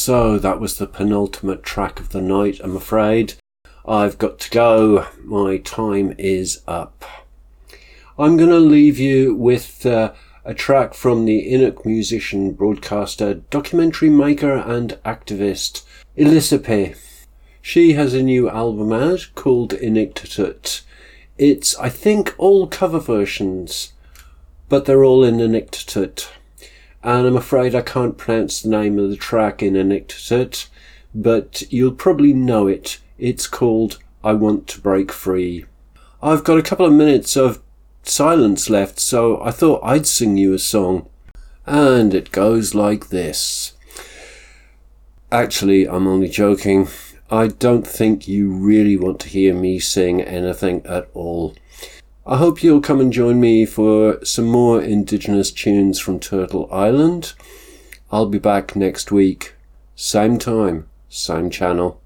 So 0.05 0.37
that 0.37 0.59
was 0.59 0.79
the 0.79 0.85
penultimate 0.85 1.63
track 1.63 1.97
of 2.01 2.09
the 2.09 2.19
night, 2.19 2.59
I'm 2.61 2.75
afraid. 2.75 3.35
I've 3.87 4.17
got 4.17 4.37
to 4.39 4.49
go. 4.49 5.07
My 5.23 5.59
time 5.59 6.13
is 6.17 6.61
up. 6.67 7.05
I'm 8.19 8.35
going 8.35 8.49
to 8.49 8.59
leave 8.59 8.99
you 8.99 9.33
with 9.33 9.85
uh, 9.85 10.11
a 10.43 10.53
track 10.53 10.93
from 10.93 11.23
the 11.23 11.49
Inuk 11.49 11.85
musician, 11.85 12.51
broadcaster, 12.51 13.35
documentary 13.49 14.09
maker, 14.09 14.57
and 14.57 14.99
activist 15.05 15.85
Elisapie. 16.17 16.97
She 17.61 17.93
has 17.93 18.13
a 18.13 18.21
new 18.21 18.49
album 18.49 18.91
out 18.91 19.29
called 19.35 19.71
Inuktitut. 19.71 20.81
It's, 21.37 21.77
I 21.77 21.87
think, 21.87 22.35
all 22.37 22.67
cover 22.67 22.99
versions, 22.99 23.93
but 24.67 24.83
they're 24.83 25.05
all 25.05 25.23
in 25.23 25.37
Inuktitut 25.37 26.27
and 27.03 27.27
I'm 27.27 27.35
afraid 27.35 27.75
I 27.75 27.81
can't 27.81 28.17
pronounce 28.17 28.61
the 28.61 28.69
name 28.69 28.97
of 28.97 29.09
the 29.09 29.17
track 29.17 29.61
in 29.61 29.73
Inuktitut, 29.73 30.67
but 31.13 31.63
you'll 31.69 31.91
probably 31.91 32.33
know 32.33 32.67
it. 32.67 32.99
It's 33.17 33.45
called 33.45 33.99
I 34.23 34.33
Want 34.33 34.67
to 34.67 34.81
Break 34.81 35.11
Free. 35.11 35.65
I've 36.21 36.45
got 36.45 36.57
a 36.57 36.63
couple 36.63 36.85
of 36.85 36.93
minutes 36.93 37.35
of 37.35 37.61
silence 38.03 38.69
left, 38.69 38.99
so 38.99 39.41
I 39.43 39.51
thought 39.51 39.81
I'd 39.83 40.07
sing 40.07 40.37
you 40.37 40.53
a 40.53 40.59
song. 40.59 41.09
And 41.65 42.13
it 42.13 42.31
goes 42.31 42.73
like 42.73 43.09
this. 43.09 43.73
Actually, 45.31 45.87
I'm 45.87 46.07
only 46.07 46.29
joking. 46.29 46.87
I 47.29 47.47
don't 47.47 47.87
think 47.87 48.27
you 48.27 48.51
really 48.51 48.95
want 48.95 49.19
to 49.21 49.29
hear 49.29 49.53
me 49.53 49.79
sing 49.79 50.21
anything 50.21 50.85
at 50.85 51.09
all. 51.13 51.55
I 52.25 52.37
hope 52.37 52.63
you'll 52.63 52.79
come 52.79 53.01
and 53.01 53.11
join 53.11 53.41
me 53.41 53.65
for 53.65 54.17
some 54.23 54.45
more 54.45 54.81
Indigenous 54.81 55.51
tunes 55.51 55.99
from 55.99 56.19
Turtle 56.19 56.69
Island. 56.71 57.33
I'll 58.11 58.29
be 58.29 58.39
back 58.39 58.77
next 58.77 59.11
week, 59.11 59.55
same 59.95 60.37
time, 60.37 60.87
same 61.09 61.49
channel. 61.49 61.99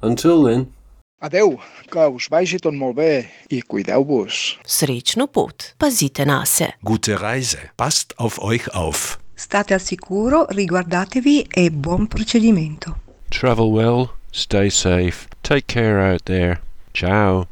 Until 0.00 0.44
then. 0.44 0.72
Adeu, 1.20 1.58
que 1.90 2.00
us 2.00 2.28
vagi 2.28 2.58
tot 2.58 2.74
molt 2.74 2.96
bé 2.96 3.26
i 3.50 3.60
cuideu-vos. 3.60 4.58
Srečno 4.64 5.26
pot, 5.26 5.74
pazite 5.78 6.24
na 6.24 6.44
se. 6.44 6.72
Gute 6.82 7.20
Reise. 7.20 7.70
Passt 7.76 8.14
auf 8.18 8.38
euch 8.40 8.68
auf. 8.74 9.18
State 9.36 9.74
al 9.74 9.80
sicuro, 9.80 10.46
riguardatevi 10.48 11.48
e 11.56 11.68
buon 11.70 12.06
procedimento. 12.08 12.96
Travel 13.30 13.72
well, 13.72 14.10
stay 14.32 14.70
safe, 14.70 15.28
take 15.42 15.66
care 15.66 16.00
out 16.00 16.24
there. 16.24 16.60
Ciao. 16.94 17.46